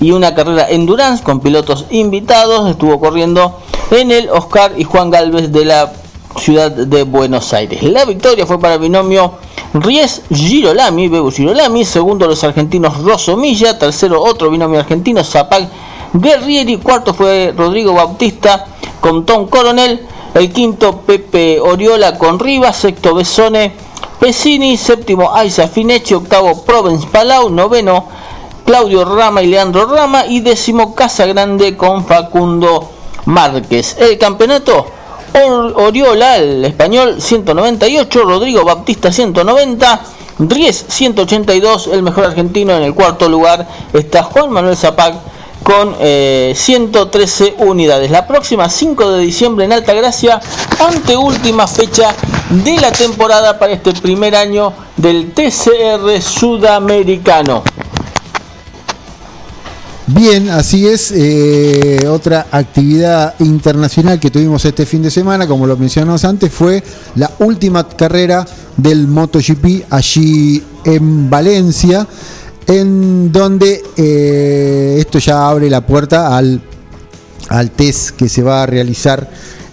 y 0.00 0.10
una 0.10 0.34
carrera 0.34 0.68
endurance 0.68 1.22
con 1.22 1.38
pilotos 1.38 1.84
invitados. 1.90 2.68
Estuvo 2.68 2.98
corriendo 2.98 3.60
en 3.92 4.10
el 4.10 4.28
Oscar 4.28 4.72
y 4.76 4.82
Juan 4.82 5.08
Galvez 5.08 5.52
de 5.52 5.64
la 5.64 5.92
ciudad 6.36 6.72
de 6.72 7.04
Buenos 7.04 7.52
Aires. 7.52 7.84
La 7.84 8.04
victoria 8.04 8.44
fue 8.44 8.58
para 8.58 8.74
el 8.74 8.80
binomio 8.80 9.34
Ries 9.72 10.22
Girolami, 10.34 11.06
Bebu 11.06 11.30
Girolami, 11.30 11.84
segundo 11.84 12.26
los 12.26 12.42
argentinos 12.42 13.00
Rosso 13.04 13.36
Milla, 13.36 13.78
tercero 13.78 14.20
otro 14.20 14.50
binomio 14.50 14.80
argentino 14.80 15.22
Zapag 15.22 15.68
Guerrieri, 16.12 16.78
cuarto 16.78 17.14
fue 17.14 17.54
Rodrigo 17.56 17.92
Bautista 17.92 18.66
con 19.00 19.24
Tom 19.26 19.46
Coronel, 19.48 20.06
el 20.34 20.52
quinto 20.52 20.98
Pepe 20.98 21.60
Oriola 21.60 22.18
con 22.18 22.38
Rivas, 22.38 22.76
sexto 22.76 23.14
Besone 23.14 23.72
Pesini, 24.20 24.76
séptimo 24.76 25.34
Aiza 25.34 25.68
Finechi, 25.68 26.14
octavo 26.14 26.62
Provence 26.64 27.06
Palau, 27.06 27.50
noveno 27.50 28.08
Claudio 28.64 29.04
Rama 29.04 29.42
y 29.42 29.46
Leandro 29.48 29.86
Rama 29.86 30.26
y 30.26 30.40
décimo 30.40 30.94
Casagrande 30.94 31.76
con 31.76 32.04
Facundo 32.04 32.90
Márquez. 33.26 33.96
El 33.98 34.18
campeonato 34.18 34.86
Or- 35.34 35.74
Oriola, 35.76 36.36
el 36.38 36.64
español 36.64 37.20
198, 37.20 38.24
Rodrigo 38.24 38.64
Baptista 38.64 39.12
190, 39.12 40.00
Ries 40.38 40.84
182, 40.88 41.88
el 41.88 42.02
mejor 42.02 42.24
argentino 42.24 42.72
en 42.74 42.82
el 42.82 42.94
cuarto 42.94 43.28
lugar 43.28 43.66
está 43.92 44.22
Juan 44.22 44.50
Manuel 44.50 44.76
Zapac 44.76 45.14
con 45.66 45.96
eh, 45.98 46.52
113 46.54 47.56
unidades. 47.58 48.08
La 48.08 48.24
próxima 48.24 48.70
5 48.70 49.10
de 49.10 49.22
diciembre 49.22 49.64
en 49.64 49.72
Altagracia, 49.72 50.40
anteúltima 50.78 51.66
fecha 51.66 52.14
de 52.64 52.76
la 52.76 52.92
temporada 52.92 53.58
para 53.58 53.72
este 53.72 53.92
primer 53.94 54.36
año 54.36 54.72
del 54.96 55.32
TCR 55.32 56.22
sudamericano. 56.22 57.64
Bien, 60.06 60.50
así 60.50 60.86
es. 60.86 61.12
eh, 61.12 62.06
otra 62.08 62.46
actividad 62.52 63.34
internacional 63.40 64.20
que 64.20 64.30
tuvimos 64.30 64.64
este 64.64 64.86
fin 64.86 65.02
de 65.02 65.10
semana, 65.10 65.48
como 65.48 65.66
lo 65.66 65.76
mencionamos 65.76 66.24
antes, 66.24 66.52
fue 66.52 66.80
la 67.16 67.28
última 67.40 67.88
carrera 67.88 68.46
del 68.76 69.08
MotoGP 69.08 69.86
allí 69.90 70.62
en 70.84 71.28
Valencia, 71.28 72.06
en 72.66 73.30
donde 73.30 73.82
eh, 73.96 74.96
esto 74.98 75.18
ya 75.18 75.48
abre 75.48 75.70
la 75.70 75.86
puerta 75.86 76.36
al, 76.36 76.60
al 77.48 77.70
test 77.70 78.10
que 78.10 78.28
se 78.28 78.42
va 78.42 78.62
a 78.62 78.66
realizar 78.66 79.28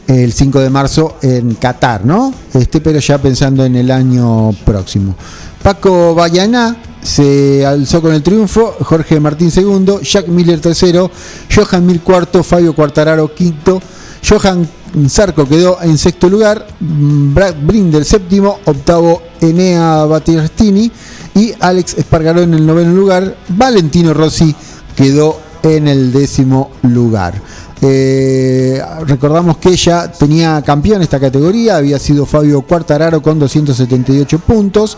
el 0.08 0.34
5 0.34 0.60
de 0.60 0.70
marzo 0.70 1.16
en 1.22 1.56
Qatar, 1.56 2.06
¿no? 2.06 2.34
Este, 2.54 2.82
pero 2.82 3.00
ya 3.00 3.18
pensando 3.18 3.66
en 3.66 3.76
el 3.76 3.90
año 3.90 4.52
próximo. 4.66 5.16
Paco 5.62 6.14
Bayaná 6.14 6.76
se 7.02 7.66
alzó 7.66 8.02
con 8.02 8.14
el 8.14 8.22
triunfo, 8.22 8.76
Jorge 8.82 9.20
Martín 9.20 9.50
segundo, 9.50 10.02
Jack 10.02 10.28
Miller 10.28 10.60
tercero, 10.60 11.10
Johan 11.54 11.86
Mir 11.86 12.02
cuarto, 12.02 12.44
Fabio 12.44 12.76
Quartararo 12.76 13.34
quinto, 13.34 13.82
Johan 14.28 14.68
Zarco 15.10 15.48
quedó 15.48 15.80
en 15.82 15.98
sexto 15.98 16.30
lugar, 16.30 16.68
Brad 16.80 17.56
Brinder 17.66 18.06
séptimo, 18.06 18.60
octavo 18.66 19.22
Enea 19.42 20.06
Battistini 20.06 20.92
y 21.36 21.54
Alex 21.60 21.96
Espargaró 21.98 22.42
en 22.42 22.54
el 22.54 22.66
noveno 22.66 22.94
lugar, 22.94 23.36
Valentino 23.50 24.14
Rossi 24.14 24.56
quedó 24.96 25.40
en 25.64 25.88
el 25.88 26.12
décimo 26.12 26.72
lugar. 26.84 27.42
Eh, 27.82 28.82
recordamos 29.06 29.58
que 29.58 29.70
ella 29.70 30.12
tenía 30.12 30.62
campeón 30.62 31.02
esta 31.02 31.20
categoría, 31.20 31.78
había 31.78 32.00
sido 32.00 32.26
Fabio 32.26 32.62
Quartararo 32.62 33.22
con 33.22 33.40
278 33.40 34.40
puntos. 34.40 34.98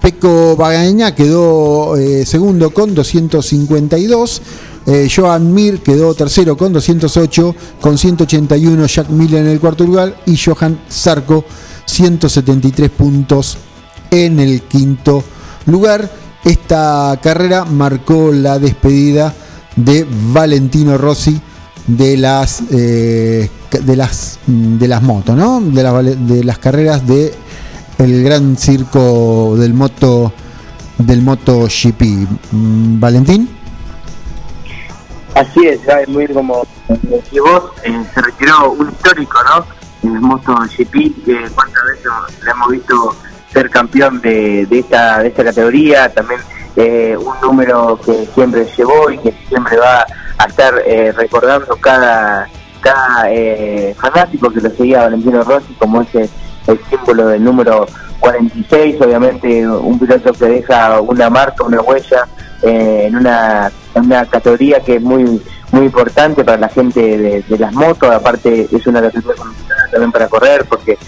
Peco 0.00 0.54
Bagaña 0.56 1.14
quedó 1.14 1.96
eh, 1.96 2.24
segundo 2.24 2.70
con 2.70 2.94
252. 2.94 4.42
Eh, 4.86 5.08
Joan 5.14 5.52
Mir 5.52 5.82
quedó 5.82 6.14
tercero 6.14 6.56
con 6.56 6.72
208, 6.72 7.54
con 7.80 7.98
181 7.98 8.86
Jack 8.86 9.08
Miller 9.10 9.44
en 9.44 9.50
el 9.50 9.60
cuarto 9.60 9.84
lugar 9.84 10.16
y 10.24 10.36
Johan 10.36 10.80
Zarco 10.90 11.44
173 11.84 12.90
puntos 12.90 13.58
en 14.10 14.40
el 14.40 14.62
quinto 14.62 15.12
lugar. 15.14 15.37
Esta 16.44 17.18
carrera 17.22 17.64
marcó 17.64 18.30
la 18.32 18.58
despedida 18.58 19.34
de 19.76 20.06
Valentino 20.32 20.96
Rossi 20.96 21.40
de 21.86 22.16
las 22.16 22.62
eh, 22.70 23.50
de 23.70 23.96
las 23.96 24.38
de 24.46 24.88
las 24.88 25.02
motos, 25.02 25.36
¿no? 25.36 25.60
De, 25.60 25.82
la- 25.82 26.02
de 26.02 26.44
las 26.44 26.58
carreras 26.58 27.06
de 27.06 27.34
gran 27.98 28.56
circo 28.56 29.56
del 29.56 29.74
moto 29.74 30.32
del 30.98 31.22
MotoGP. 31.22 32.02
Mm, 32.52 33.00
Valentín. 33.00 33.48
Así 35.34 35.66
es, 35.66 35.80
es 35.86 36.08
muy 36.08 36.26
como 36.28 36.66
decís 36.88 37.40
vos, 37.40 37.64
eh, 37.84 38.04
se 38.14 38.22
retiró 38.22 38.72
un 38.72 38.88
histórico, 38.90 39.38
¿no? 39.44 39.64
En 40.08 40.14
el 40.16 40.20
MotoGP, 40.22 40.92
que 41.24 41.50
cuántas 41.54 41.82
veces 41.92 42.44
le 42.44 42.50
hemos 42.50 42.70
visto 42.70 43.16
ser 43.52 43.70
campeón 43.70 44.20
de, 44.20 44.66
esta 44.70 45.20
de 45.20 45.28
esta 45.28 45.44
categoría, 45.44 46.12
también 46.12 46.40
eh, 46.76 47.16
un 47.16 47.40
número 47.40 47.98
que 48.04 48.26
siempre 48.34 48.66
llevó 48.76 49.10
y 49.10 49.18
que 49.18 49.32
siempre 49.48 49.76
va 49.78 50.06
a 50.38 50.44
estar 50.44 50.74
eh, 50.86 51.12
recordando 51.12 51.76
cada 51.76 52.48
cada 52.80 53.28
eh, 53.28 53.94
fanático 53.98 54.50
que 54.50 54.60
lo 54.60 54.70
seguía 54.70 55.02
Valentino 55.02 55.42
Rossi 55.42 55.74
como 55.74 56.02
ese 56.02 56.28
el 56.68 56.78
símbolo 56.88 57.26
del 57.28 57.42
número 57.42 57.86
46, 58.20 59.00
obviamente 59.00 59.66
un 59.66 59.98
piloto 59.98 60.32
que 60.34 60.44
deja 60.44 61.00
una 61.00 61.30
marca, 61.30 61.64
una 61.64 61.80
huella 61.80 62.28
en 62.62 63.16
una, 63.16 63.72
una 63.94 64.26
categoría 64.26 64.80
que 64.80 64.96
es 64.96 65.02
muy 65.02 65.40
muy 65.72 65.84
importante 65.86 66.44
para 66.44 66.58
la 66.58 66.68
gente 66.68 67.00
de, 67.00 67.42
de 67.42 67.58
las 67.58 67.72
motos, 67.72 68.10
aparte 68.10 68.68
es 68.70 68.86
una 68.86 69.00
categoría 69.00 69.42
también 69.90 70.12
para 70.12 70.28
correr 70.28 70.64
porque 70.68 70.98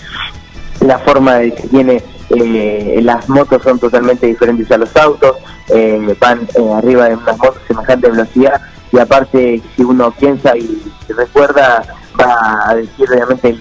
la 0.80 0.98
forma 0.98 1.36
de 1.36 1.52
que 1.52 1.68
tiene 1.68 2.02
eh, 2.30 3.00
las 3.02 3.28
motos 3.28 3.62
son 3.62 3.78
totalmente 3.78 4.26
diferentes 4.26 4.70
a 4.70 4.78
los 4.78 4.94
autos, 4.96 5.36
eh, 5.68 6.16
van 6.20 6.40
eh, 6.54 6.72
arriba 6.72 7.08
de 7.08 7.16
unas 7.16 7.38
motos 7.38 7.60
semejante 7.66 8.10
velocidad 8.10 8.60
y 8.92 8.98
aparte 8.98 9.62
si 9.76 9.82
uno 9.82 10.10
piensa 10.12 10.56
y 10.56 10.82
recuerda 11.08 11.82
va 12.18 12.70
a 12.70 12.74
decir 12.74 13.08
obviamente 13.10 13.58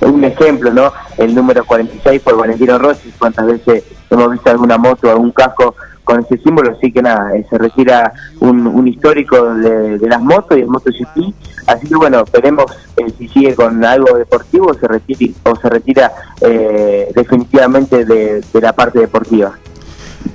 un 0.00 0.24
ejemplo, 0.24 0.72
¿no? 0.72 0.92
El 1.16 1.34
número 1.34 1.64
46 1.64 2.20
por 2.22 2.36
Valentino 2.36 2.78
Rossi, 2.78 3.12
cuántas 3.18 3.46
veces 3.46 3.84
hemos 4.10 4.30
visto 4.30 4.50
alguna 4.50 4.78
moto, 4.78 5.10
algún 5.10 5.32
casco 5.32 5.74
con 6.04 6.20
ese 6.20 6.38
símbolo, 6.38 6.76
así 6.76 6.92
que 6.92 7.02
nada, 7.02 7.34
eh, 7.36 7.44
se 7.50 7.58
retira 7.58 8.12
un, 8.38 8.66
un 8.66 8.86
histórico 8.86 9.54
de, 9.54 9.98
de 9.98 10.08
las 10.08 10.20
motos 10.20 10.56
y 10.56 10.60
el 10.60 10.68
MotoGP, 10.68 11.34
así 11.66 11.86
que 11.86 11.96
bueno, 11.96 12.22
esperemos 12.24 12.66
eh, 12.96 13.12
si 13.18 13.28
sigue 13.28 13.54
con 13.54 13.84
algo 13.84 14.16
deportivo 14.16 14.68
o 14.68 15.56
se 15.56 15.68
retira 15.68 16.12
eh, 16.40 17.10
definitivamente 17.14 18.04
de, 18.04 18.42
la 18.54 18.72
parte 18.72 19.00
deportiva. 19.00 19.56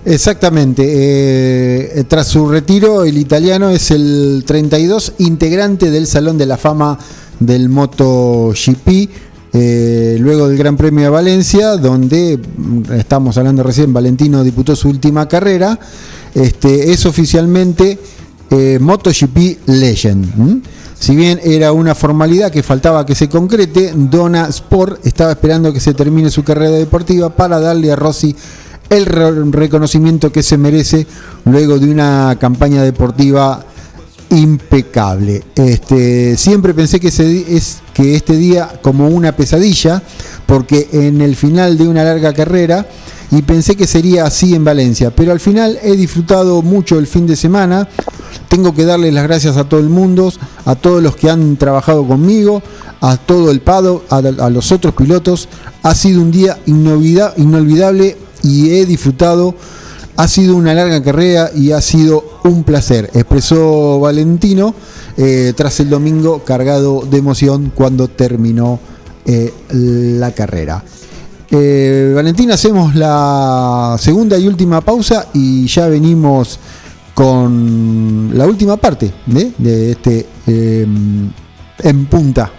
Exactamente. 0.05 0.83
eh, 0.85 2.03
tras 2.07 2.27
su 2.27 2.49
retiro, 2.49 3.03
el 3.03 3.17
italiano 3.17 3.69
es 3.69 3.91
el 3.91 4.43
32 4.45 5.13
integrante 5.19 5.91
del 5.91 6.07
Salón 6.07 6.37
de 6.37 6.45
la 6.45 6.57
Fama 6.57 6.97
del 7.41 7.69
MotoGP. 7.69 9.09
eh, 9.53 10.15
luego 10.19 10.47
del 10.47 10.57
Gran 10.57 10.77
Premio 10.77 11.03
de 11.03 11.09
Valencia, 11.09 11.75
donde 11.75 12.37
mm, 12.37 12.93
estamos 12.93 13.37
hablando 13.37 13.63
recién, 13.63 13.91
Valentino 13.91 14.43
disputó 14.43 14.77
su 14.77 14.87
última 14.87 15.27
carrera, 15.27 15.77
este, 16.33 16.91
es 16.91 17.05
oficialmente 17.05 17.99
eh, 18.49 18.79
MotoGP 18.79 19.67
Legend. 19.67 20.39
¿m? 20.39 20.61
Si 21.01 21.15
bien 21.15 21.39
era 21.43 21.71
una 21.71 21.95
formalidad 21.95 22.51
que 22.51 22.61
faltaba 22.61 23.07
que 23.07 23.15
se 23.15 23.27
concrete, 23.27 23.91
Dona 23.95 24.45
Sport 24.49 25.03
estaba 25.03 25.31
esperando 25.31 25.73
que 25.73 25.79
se 25.79 25.95
termine 25.95 26.29
su 26.29 26.43
carrera 26.43 26.69
deportiva 26.75 27.35
para 27.35 27.59
darle 27.59 27.91
a 27.91 27.95
Rossi 27.95 28.35
el 28.87 29.07
re- 29.07 29.45
reconocimiento 29.45 30.31
que 30.31 30.43
se 30.43 30.59
merece 30.59 31.07
luego 31.45 31.79
de 31.79 31.89
una 31.89 32.37
campaña 32.39 32.83
deportiva 32.83 33.65
impecable. 34.29 35.43
Este, 35.55 36.37
siempre 36.37 36.75
pensé 36.75 36.99
que, 36.99 37.09
di- 37.09 37.45
es, 37.49 37.79
que 37.95 38.15
este 38.15 38.37
día 38.37 38.69
como 38.83 39.07
una 39.07 39.35
pesadilla, 39.35 40.03
porque 40.45 40.87
en 40.91 41.19
el 41.21 41.35
final 41.35 41.79
de 41.79 41.87
una 41.87 42.03
larga 42.03 42.31
carrera, 42.31 42.85
y 43.31 43.41
pensé 43.43 43.75
que 43.75 43.87
sería 43.87 44.25
así 44.25 44.53
en 44.53 44.63
Valencia, 44.65 45.11
pero 45.15 45.31
al 45.31 45.39
final 45.39 45.79
he 45.81 45.95
disfrutado 45.95 46.61
mucho 46.61 46.99
el 46.99 47.07
fin 47.07 47.25
de 47.25 47.35
semana. 47.37 47.87
Tengo 48.49 48.73
que 48.75 48.83
darles 48.83 49.13
las 49.13 49.23
gracias 49.23 49.55
a 49.55 49.63
todo 49.63 49.79
el 49.79 49.87
mundo, 49.89 50.31
a 50.65 50.75
todos 50.75 51.01
los 51.01 51.15
que 51.15 51.29
han 51.29 51.55
trabajado 51.55 52.05
conmigo, 52.05 52.61
a 52.99 53.15
todo 53.15 53.49
el 53.51 53.61
Pado, 53.61 54.03
a, 54.09 54.21
los 54.49 54.71
otros 54.73 54.93
pilotos. 54.93 55.47
Ha 55.83 55.95
sido 55.95 56.21
un 56.21 56.31
día 56.31 56.59
inolvida- 56.65 57.33
inolvidable 57.37 58.17
y 58.43 58.71
he 58.71 58.85
disfrutado. 58.85 59.55
Ha 60.17 60.27
sido 60.27 60.57
una 60.57 60.73
larga 60.73 61.01
carrera 61.01 61.49
y 61.55 61.71
ha 61.71 61.79
sido 61.79 62.41
un 62.43 62.65
placer, 62.65 63.09
expresó 63.13 63.99
Valentino 64.01 64.75
eh, 65.15 65.53
tras 65.55 65.79
el 65.79 65.89
domingo 65.89 66.43
cargado 66.43 67.07
de 67.09 67.17
emoción 67.17 67.71
cuando 67.73 68.09
terminó 68.09 68.79
eh, 69.25 69.53
la 69.69 70.31
carrera. 70.33 70.83
Eh, 71.51 72.13
Valentín, 72.15 72.49
hacemos 72.51 72.95
la 72.95 73.97
segunda 73.99 74.37
y 74.37 74.47
última 74.47 74.79
pausa 74.79 75.27
y 75.33 75.67
ya 75.67 75.87
venimos 75.87 76.59
con 77.13 78.31
la 78.33 78.47
última 78.47 78.77
parte 78.77 79.11
de, 79.25 79.51
de 79.57 79.91
este 79.91 80.25
eh, 80.47 80.87
en 81.83 82.05
punta 82.05 82.51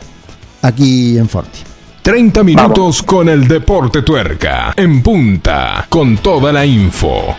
aquí 0.61 1.17
en 1.17 1.29
Forti. 1.29 1.61
30 2.03 2.43
minutos 2.43 3.03
con 3.03 3.29
el 3.29 3.47
deporte 3.47 4.03
tuerca. 4.03 4.75
En 4.77 5.03
punta, 5.03 5.87
con 5.89 6.19
toda 6.19 6.53
la 6.53 6.67
info. 6.67 7.35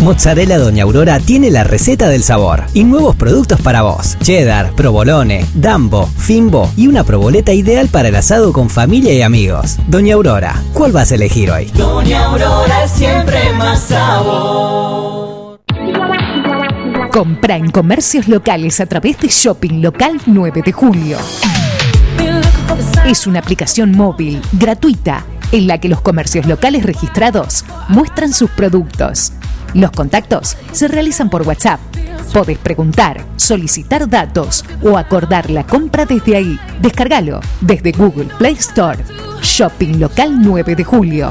Mozzarella 0.00 0.56
Doña 0.56 0.84
Aurora 0.84 1.20
tiene 1.20 1.50
la 1.50 1.62
receta 1.62 2.08
del 2.08 2.22
sabor 2.22 2.64
y 2.72 2.84
nuevos 2.84 3.16
productos 3.16 3.60
para 3.60 3.82
vos. 3.82 4.16
Cheddar, 4.22 4.72
provolone, 4.74 5.44
dambo, 5.54 6.06
fimbo 6.06 6.70
y 6.74 6.86
una 6.86 7.04
proboleta 7.04 7.52
ideal 7.52 7.88
para 7.88 8.08
el 8.08 8.16
asado 8.16 8.54
con 8.54 8.70
familia 8.70 9.12
y 9.12 9.20
amigos. 9.20 9.76
Doña 9.88 10.14
Aurora, 10.14 10.62
¿cuál 10.72 10.92
vas 10.92 11.12
a 11.12 11.16
elegir 11.16 11.50
hoy? 11.50 11.66
Doña 11.74 12.24
Aurora 12.24 12.84
es 12.84 12.90
siempre 12.92 13.52
más 13.52 13.80
sabor. 13.80 15.60
Compra 17.12 17.56
en 17.56 17.70
comercios 17.70 18.26
locales 18.26 18.80
a 18.80 18.86
través 18.86 19.20
de 19.20 19.28
Shopping 19.28 19.82
Local 19.82 20.18
9 20.24 20.62
de 20.64 20.72
Julio. 20.72 21.18
Es 23.06 23.26
una 23.26 23.40
aplicación 23.40 23.92
móvil 23.92 24.40
gratuita 24.52 25.26
en 25.52 25.66
la 25.66 25.78
que 25.78 25.88
los 25.88 26.00
comercios 26.00 26.46
locales 26.46 26.84
registrados 26.84 27.66
muestran 27.88 28.32
sus 28.32 28.48
productos. 28.50 29.32
Los 29.74 29.90
contactos 29.92 30.56
se 30.72 30.88
realizan 30.88 31.30
por 31.30 31.46
WhatsApp. 31.46 31.80
Podés 32.32 32.58
preguntar, 32.58 33.24
solicitar 33.36 34.08
datos 34.08 34.64
o 34.82 34.96
acordar 34.96 35.50
la 35.50 35.66
compra 35.66 36.04
desde 36.06 36.36
ahí. 36.36 36.58
Descárgalo 36.80 37.40
desde 37.60 37.92
Google 37.92 38.28
Play 38.38 38.54
Store. 38.54 38.98
Shopping 39.42 39.98
Local 39.98 40.40
9 40.40 40.76
de 40.76 40.84
Julio. 40.84 41.30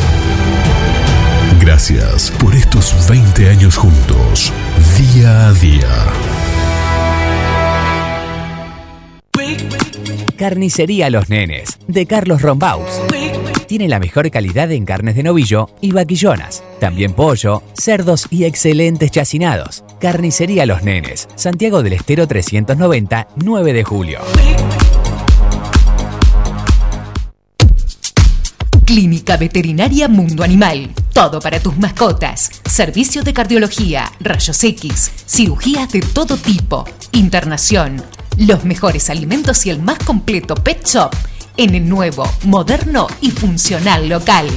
Gracias 1.61 2.31
por 2.39 2.55
estos 2.55 3.07
20 3.07 3.47
años 3.47 3.77
juntos, 3.77 4.51
día 4.97 5.47
a 5.47 5.53
día. 5.53 6.07
Carnicería 10.35 11.11
Los 11.11 11.29
Nenes, 11.29 11.77
de 11.87 12.07
Carlos 12.07 12.41
Rombaus. 12.41 12.89
tiene 13.67 13.87
la 13.87 13.99
mejor 13.99 14.31
calidad 14.31 14.71
en 14.71 14.85
carnes 14.85 15.15
de 15.15 15.21
novillo 15.21 15.69
y 15.81 15.91
vaquillonas. 15.91 16.63
También 16.79 17.13
pollo, 17.13 17.61
cerdos 17.73 18.25
y 18.31 18.45
excelentes 18.45 19.11
chacinados. 19.11 19.83
Carnicería 19.99 20.65
Los 20.65 20.81
Nenes, 20.81 21.29
Santiago 21.35 21.83
del 21.83 21.93
Estero 21.93 22.27
390, 22.27 23.27
9 23.35 23.73
de 23.73 23.83
julio. 23.83 24.19
Clínica 28.91 29.37
Veterinaria 29.37 30.09
Mundo 30.09 30.43
Animal. 30.43 30.93
Todo 31.13 31.39
para 31.39 31.61
tus 31.61 31.77
mascotas. 31.77 32.51
Servicio 32.69 33.23
de 33.23 33.31
cardiología, 33.31 34.11
rayos 34.19 34.61
X, 34.61 35.09
cirugías 35.25 35.89
de 35.93 36.01
todo 36.01 36.35
tipo, 36.35 36.83
internación, 37.13 38.03
los 38.35 38.65
mejores 38.65 39.09
alimentos 39.09 39.65
y 39.65 39.69
el 39.69 39.81
más 39.81 39.97
completo 39.99 40.55
pet 40.55 40.85
shop 40.85 41.11
en 41.55 41.73
el 41.73 41.87
nuevo, 41.87 42.29
moderno 42.43 43.07
y 43.21 43.31
funcional 43.31 44.09
local. 44.09 44.49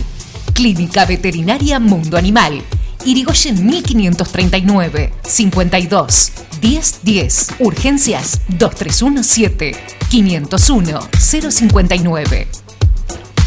Clínica 0.52 1.04
Veterinaria 1.04 1.78
Mundo 1.78 2.16
Animal. 2.16 2.60
Irigoyen 3.04 3.64
1539 3.64 5.12
52 5.22 6.32
1010 6.60 7.48
Urgencias 7.60 8.40
2317 8.48 9.76
501 10.10 11.00
059 11.20 12.63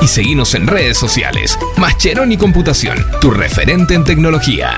y 0.00 0.06
seguinos 0.06 0.54
en 0.54 0.66
redes 0.66 0.98
sociales. 0.98 1.58
Mascheroni 1.76 2.36
Computación, 2.36 2.98
tu 3.20 3.30
referente 3.30 3.94
en 3.94 4.04
tecnología. 4.04 4.70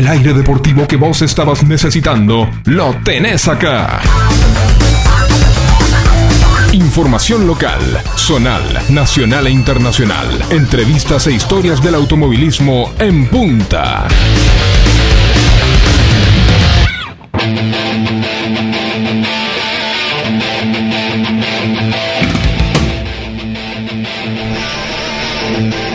El 0.00 0.08
aire 0.08 0.32
deportivo 0.32 0.88
que 0.88 0.96
vos 0.96 1.20
estabas 1.20 1.62
necesitando, 1.62 2.48
lo 2.64 2.94
tenés 3.04 3.46
acá. 3.48 4.00
Información 6.72 7.46
local, 7.46 7.82
zonal, 8.16 8.62
nacional 8.88 9.46
e 9.46 9.50
internacional. 9.50 10.26
Entrevistas 10.48 11.26
e 11.26 11.32
historias 11.32 11.82
del 11.82 11.96
automovilismo 11.96 12.90
en 12.98 13.26
punta. 13.26 14.08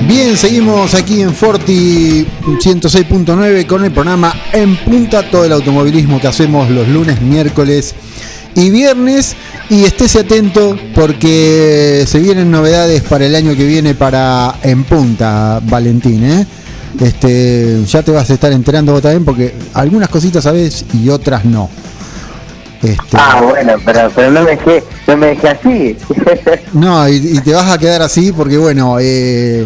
Bien, 0.08 0.38
seguimos 0.38 0.94
aquí 0.94 1.22
en 1.22 1.34
Forti 1.34 2.28
106.9 2.44 3.66
con 3.66 3.84
el 3.84 3.92
programa 3.92 4.32
En 4.54 4.76
Punta, 4.78 5.24
todo 5.32 5.46
el 5.46 5.52
automovilismo 5.52 6.22
que 6.22 6.28
hacemos 6.28 6.70
los 6.70 6.88
lunes, 6.88 7.22
miércoles 7.22 7.96
y 8.54 8.70
viernes. 8.70 9.36
Y 9.68 9.84
estése 9.84 10.20
atento 10.20 10.78
porque 10.94 12.04
se 12.06 12.20
vienen 12.20 12.52
novedades 12.52 13.02
para 13.02 13.26
el 13.26 13.34
año 13.34 13.56
que 13.56 13.66
viene 13.66 13.96
para 13.96 14.54
En 14.62 14.84
Punta, 14.84 15.60
Valentín. 15.64 16.24
¿eh? 16.24 16.46
Este, 17.02 17.84
ya 17.86 18.04
te 18.04 18.12
vas 18.12 18.30
a 18.30 18.34
estar 18.36 18.52
enterando 18.52 18.92
vos 18.92 19.02
también 19.02 19.26
porque 19.26 19.56
algunas 19.74 20.10
cositas 20.10 20.44
sabes 20.44 20.86
y 20.94 21.10
otras 21.10 21.46
no. 21.46 21.68
Este, 22.84 23.18
Ah, 23.18 23.42
bueno, 23.42 23.74
pero, 23.84 24.12
pero 24.16 24.30
no 24.30 24.44
me 24.44 24.52
dejé, 24.52 24.84
no 25.08 25.18
me 25.18 25.28
dejé 25.28 25.50
así. 25.50 25.98
No, 26.74 27.10
y, 27.10 27.16
y 27.16 27.40
te 27.40 27.54
vas 27.54 27.72
a 27.72 27.78
quedar 27.80 28.04
así 28.04 28.32
porque, 28.32 28.60
bueno, 28.60 28.98
eh, 29.00 29.66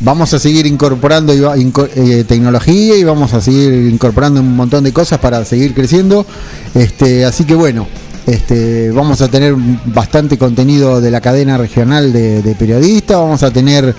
vamos 0.00 0.34
a 0.34 0.38
seguir 0.38 0.66
incorporando 0.66 1.32
eh, 1.32 2.24
tecnología 2.26 2.96
y 2.96 3.04
vamos 3.04 3.32
a 3.32 3.40
seguir 3.40 3.72
incorporando 3.92 4.40
un 4.40 4.56
montón 4.56 4.84
de 4.84 4.92
cosas 4.92 5.18
para 5.18 5.44
seguir 5.44 5.74
creciendo. 5.74 6.26
Este, 6.74 7.24
así 7.24 7.44
que, 7.44 7.54
bueno, 7.54 7.86
este, 8.26 8.90
vamos 8.90 9.20
a 9.20 9.28
tener 9.28 9.54
bastante 9.86 10.38
contenido 10.38 11.00
de 11.00 11.10
la 11.10 11.20
cadena 11.20 11.58
regional 11.58 12.12
de, 12.12 12.42
de 12.42 12.54
periodistas, 12.54 13.18
vamos 13.18 13.42
a 13.42 13.50
tener 13.50 13.94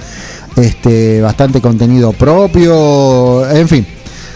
este, 0.55 1.21
bastante 1.21 1.61
contenido 1.61 2.13
propio, 2.13 3.49
en 3.49 3.67
fin. 3.67 3.87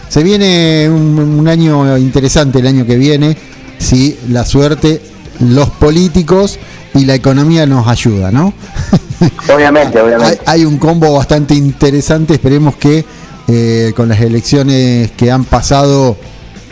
Se 0.10 0.24
viene 0.24 0.90
un, 0.90 1.20
un 1.20 1.48
año 1.48 1.98
interesante 1.98 2.60
el 2.60 2.68
año 2.68 2.86
que 2.86 2.98
viene, 2.98 3.38
si 3.78 4.18
la 4.30 4.46
suerte, 4.46 5.02
los 5.40 5.70
políticos 5.70 6.60
y 6.94 7.06
la 7.06 7.16
economía 7.16 7.66
nos 7.66 7.88
ayuda, 7.88 8.32
¿no? 8.32 8.54
Obviamente, 9.54 10.00
obviamente. 10.02 10.40
Hay, 10.46 10.60
hay 10.62 10.66
un 10.66 10.78
combo 10.78 11.14
bastante 11.14 11.54
interesante, 11.56 12.34
esperemos 12.36 12.76
que 12.76 13.06
eh, 13.48 13.94
con 13.96 14.08
las 14.10 14.22
elecciones 14.22 15.12
que 15.12 15.32
han 15.32 15.44
pasado 15.46 16.16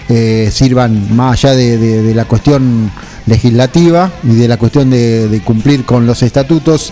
eh, 0.10 0.50
sirvan 0.52 1.16
más 1.16 1.44
allá 1.44 1.56
de, 1.56 1.78
de- 1.78 2.02
de 2.04 2.14
la 2.16 2.26
cuestión 2.26 2.92
legislativa 3.26 4.12
y 4.24 4.36
de 4.36 4.48
la 4.48 4.58
cuestión 4.58 4.90
de, 4.90 5.28
de 5.28 5.42
cumplir 5.42 5.84
con 5.86 6.06
los 6.08 6.24
estatutos, 6.24 6.92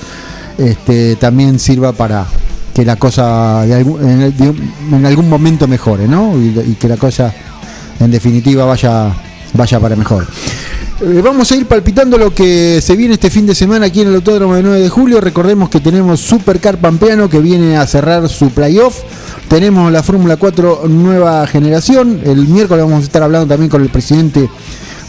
este, 0.58 1.16
también 1.16 1.60
sirva 1.60 1.94
para 1.94 2.26
que 2.74 2.84
la 2.84 2.98
cosa 2.98 3.62
algún- 3.62 4.02
en 4.92 5.06
algún 5.06 5.30
momento 5.30 5.68
mejore, 5.68 6.08
¿no? 6.08 6.36
Y, 6.38 6.48
y 6.72 6.76
que 6.80 6.88
la 6.90 6.98
cosa 6.98 7.34
en 8.00 8.12
definitiva 8.12 8.66
vaya, 8.66 9.14
vaya 9.54 9.80
para 9.80 9.96
mejor. 9.96 10.28
Eh, 11.02 11.22
Vamos 11.22 11.52
a 11.52 11.56
ir 11.58 11.66
palpitando 11.66 12.18
lo 12.18 12.34
que 12.34 12.80
se 12.82 12.96
viene 12.96 13.16
este 13.16 13.30
fin 13.30 13.46
de 13.46 13.54
semana 13.54 13.88
aquí 13.88 14.02
en 14.02 14.08
el 14.08 14.16
Autódromo 14.16 14.56
de 14.56 14.64
9 14.64 14.80
de 14.80 14.90
julio. 14.90 15.20
Recordemos 15.20 15.70
que 15.70 15.82
tenemos 15.82 16.22
Supercar 16.22 16.78
Pampeano 16.78 17.30
que 17.30 17.40
viene 17.40 17.76
a 17.76 17.86
cerrar 17.86 18.30
su 18.30 18.52
playoff. 18.52 19.00
Tenemos 19.50 19.92
la 19.92 20.04
Fórmula 20.04 20.38
4 20.38 20.84
nueva 20.88 21.46
generación. 21.48 22.22
El 22.24 22.48
miércoles 22.48 22.86
vamos 22.86 23.02
a 23.02 23.06
estar 23.06 23.24
hablando 23.24 23.48
también 23.48 23.70
con 23.70 23.82
el 23.82 23.90
presidente 23.90 24.50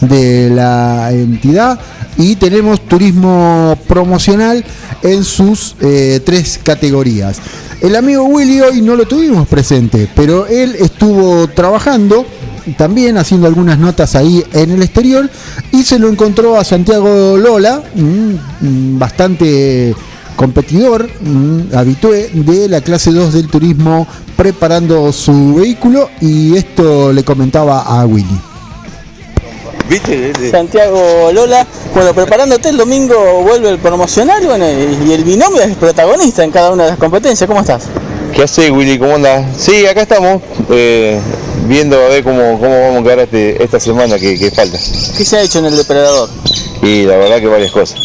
de 0.01 0.49
la 0.49 1.09
entidad. 1.13 1.79
Y 2.17 2.35
tenemos 2.35 2.81
turismo 2.81 3.77
promocional 3.87 4.65
en 5.03 5.23
sus 5.23 5.75
eh, 5.79 6.19
tres 6.25 6.59
categorías. 6.61 7.39
El 7.79 7.95
amigo 7.95 8.23
Willy 8.23 8.59
hoy 8.59 8.81
no 8.81 8.95
lo 8.95 9.05
tuvimos 9.05 9.47
presente, 9.47 10.09
pero 10.15 10.47
él 10.47 10.75
estuvo 10.79 11.47
trabajando 11.47 12.25
también 12.75 13.17
haciendo 13.17 13.47
algunas 13.47 13.77
notas 13.77 14.15
ahí 14.15 14.43
en 14.53 14.71
el 14.71 14.81
exterior 14.81 15.29
y 15.71 15.83
se 15.83 15.99
lo 15.99 16.09
encontró 16.09 16.57
a 16.57 16.63
Santiago 16.63 17.37
Lola, 17.37 17.81
bastante 18.61 19.95
competidor, 20.35 21.09
habitué 21.73 22.29
de 22.33 22.69
la 22.69 22.81
clase 22.81 23.11
2 23.11 23.33
del 23.33 23.47
turismo 23.47 24.07
preparando 24.35 25.11
su 25.11 25.55
vehículo 25.55 26.09
y 26.21 26.55
esto 26.55 27.11
le 27.11 27.23
comentaba 27.23 27.81
a 27.81 28.05
Willy. 28.05 28.39
¿Viste? 29.89 30.51
Santiago 30.51 31.31
Lola, 31.33 31.65
bueno, 31.93 32.13
preparándote 32.13 32.69
el 32.69 32.77
domingo 32.77 33.15
vuelve 33.43 33.69
el 33.69 33.79
promocional, 33.79 34.45
bueno, 34.45 34.65
y 34.69 35.07
y 35.07 35.13
el 35.13 35.23
binomio 35.23 35.61
es 35.61 35.75
protagonista 35.77 36.43
en 36.43 36.51
cada 36.51 36.71
una 36.71 36.83
de 36.83 36.89
las 36.89 36.99
competencias. 36.99 37.47
¿Cómo 37.47 37.61
estás? 37.61 37.83
¿Qué 38.33 38.43
hace 38.43 38.69
Willy? 38.69 38.99
¿Cómo 38.99 39.15
andas? 39.15 39.45
Sí, 39.57 39.85
acá 39.85 40.01
estamos, 40.01 40.41
eh, 40.69 41.19
viendo 41.65 41.97
a 41.97 42.09
ver 42.09 42.23
cómo, 42.23 42.59
cómo 42.59 42.81
vamos 42.81 43.01
a 43.01 43.03
quedar 43.03 43.19
este- 43.19 43.63
esta 43.63 43.79
semana 43.79 44.17
que, 44.17 44.37
que 44.37 44.51
falta. 44.51 44.77
¿Qué 45.17 45.25
se 45.25 45.37
ha 45.37 45.41
hecho 45.41 45.59
en 45.59 45.65
el 45.65 45.75
depredador? 45.77 46.29
Y 46.81 47.03
la 47.03 47.17
verdad 47.17 47.39
que 47.39 47.47
varias 47.47 47.71
cosas. 47.71 47.99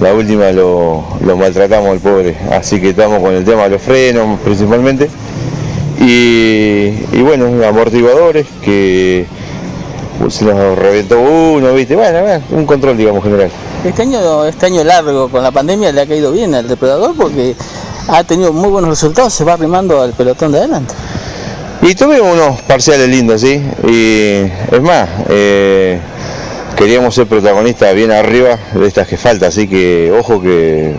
La 0.00 0.12
última 0.12 0.50
lo, 0.52 1.04
lo 1.24 1.36
maltratamos 1.36 1.90
al 1.90 2.00
pobre, 2.00 2.36
así 2.50 2.80
que 2.80 2.90
estamos 2.90 3.20
con 3.22 3.34
el 3.34 3.44
tema 3.44 3.64
de 3.64 3.70
los 3.70 3.82
frenos 3.82 4.38
principalmente. 4.40 5.08
Y, 6.00 6.88
y 7.12 7.22
bueno, 7.22 7.46
amortiguadores 7.66 8.46
que 8.62 9.26
se 10.28 10.44
nos 10.44 10.78
reventó 10.78 11.18
uno, 11.20 11.72
¿viste? 11.72 11.96
Bueno, 11.96 12.20
bueno, 12.20 12.44
un 12.50 12.66
control, 12.66 12.96
digamos, 12.98 13.22
general. 13.24 13.50
Este 13.84 14.02
año, 14.02 14.44
este 14.44 14.66
año 14.66 14.84
largo 14.84 15.28
con 15.28 15.42
la 15.42 15.50
pandemia 15.50 15.92
le 15.92 16.00
ha 16.02 16.06
caído 16.06 16.32
bien 16.32 16.54
al 16.54 16.68
depredador 16.68 17.14
porque 17.16 17.54
ha 18.08 18.24
tenido 18.24 18.52
muy 18.52 18.68
buenos 18.68 18.90
resultados, 18.90 19.32
se 19.32 19.44
va 19.44 19.54
arrimando 19.54 20.00
al 20.02 20.12
pelotón 20.12 20.52
de 20.52 20.58
adelante. 20.58 20.92
Y 21.88 21.94
tuvimos 21.94 22.32
unos 22.32 22.62
parciales 22.62 23.08
lindos, 23.08 23.40
¿sí? 23.40 23.62
Y 23.86 24.74
es 24.74 24.82
más, 24.82 25.08
eh, 25.28 26.00
queríamos 26.76 27.14
ser 27.14 27.28
protagonistas 27.28 27.94
bien 27.94 28.10
arriba 28.10 28.58
de 28.74 28.88
estas 28.88 29.06
que 29.06 29.16
falta, 29.16 29.46
así 29.46 29.68
que 29.68 30.12
ojo 30.18 30.42
que, 30.42 30.96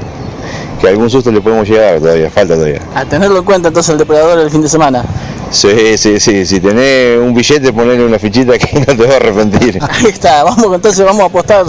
que 0.79 0.87
algún 0.87 1.09
susto 1.09 1.29
le 1.29 1.41
podemos 1.41 1.67
llegar 1.67 1.99
todavía, 1.99 2.29
falta 2.29 2.53
todavía. 2.55 2.79
A 2.95 3.03
tenerlo 3.03 3.39
en 3.39 3.43
cuenta 3.43 3.67
entonces 3.67 3.91
el 3.91 3.97
depredador 3.97 4.39
el 4.39 4.49
fin 4.49 4.61
de 4.61 4.69
semana. 4.69 5.03
Sí, 5.51 5.97
sí, 5.97 6.21
sí, 6.21 6.45
si 6.45 6.61
tenés 6.61 7.19
un 7.19 7.33
billete 7.33 7.73
ponele 7.73 8.05
una 8.05 8.17
fichita 8.17 8.57
que 8.57 8.79
no 8.87 8.95
te 8.95 9.05
va 9.05 9.15
a 9.15 9.17
arrepentir. 9.17 9.79
Ahí 9.81 10.05
está, 10.05 10.45
vamos 10.45 10.73
entonces 10.73 11.05
vamos 11.05 11.23
a 11.23 11.25
apostar 11.25 11.65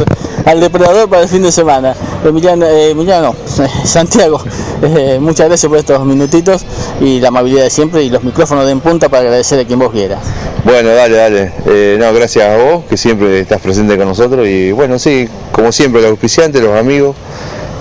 al 0.48 0.60
depredador 0.60 1.08
para 1.10 1.22
el 1.22 1.28
fin 1.28 1.42
de 1.42 1.52
semana. 1.52 1.94
Emiliano, 2.24 2.64
eh, 2.66 2.90
Emiliano 2.90 3.34
Santiago, 3.84 4.42
eh, 4.82 5.18
muchas 5.20 5.46
gracias 5.46 5.68
por 5.68 5.78
estos 5.78 6.04
minutitos 6.04 6.64
y 7.00 7.20
la 7.20 7.28
amabilidad 7.28 7.64
de 7.64 7.70
siempre 7.70 8.02
y 8.02 8.08
los 8.08 8.24
micrófonos 8.24 8.64
de 8.64 8.72
en 8.72 8.80
punta 8.80 9.08
para 9.10 9.24
agradecer 9.24 9.60
a 9.60 9.66
quien 9.66 9.78
vos 9.78 9.92
quieras. 9.92 10.20
Bueno, 10.64 10.90
dale, 10.90 11.16
dale. 11.16 11.52
Eh, 11.66 11.96
no, 12.00 12.12
gracias 12.14 12.46
a 12.46 12.56
vos, 12.56 12.84
que 12.88 12.96
siempre 12.96 13.40
estás 13.40 13.60
presente 13.60 13.96
con 13.98 14.08
nosotros. 14.08 14.46
Y 14.48 14.72
bueno, 14.72 14.98
sí, 14.98 15.28
como 15.52 15.70
siempre, 15.70 16.00
los 16.00 16.10
auspiciantes, 16.10 16.62
los 16.62 16.76
amigos 16.78 17.14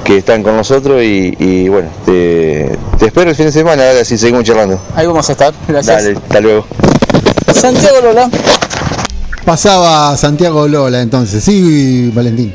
que 0.04 0.18
están 0.18 0.44
con 0.44 0.56
nosotros. 0.56 1.02
Y, 1.02 1.36
y 1.40 1.70
bueno, 1.70 1.90
te, 2.06 2.78
te 3.00 3.06
espero 3.06 3.30
el 3.30 3.36
fin 3.36 3.46
de 3.46 3.52
semana, 3.52 3.84
dale, 3.84 4.02
así 4.02 4.18
seguimos 4.18 4.44
charlando. 4.44 4.80
Ahí 4.96 5.08
vamos 5.08 5.28
a 5.30 5.32
estar, 5.32 5.54
gracias. 5.68 6.04
Dale, 6.04 6.18
hasta 6.18 6.40
luego. 6.42 6.66
Santiago 7.54 8.02
Lola. 8.02 8.30
Pasaba 9.48 10.14
Santiago 10.18 10.68
Lola 10.68 11.02
entonces, 11.02 11.42
sí, 11.42 12.12
Valentín. 12.14 12.54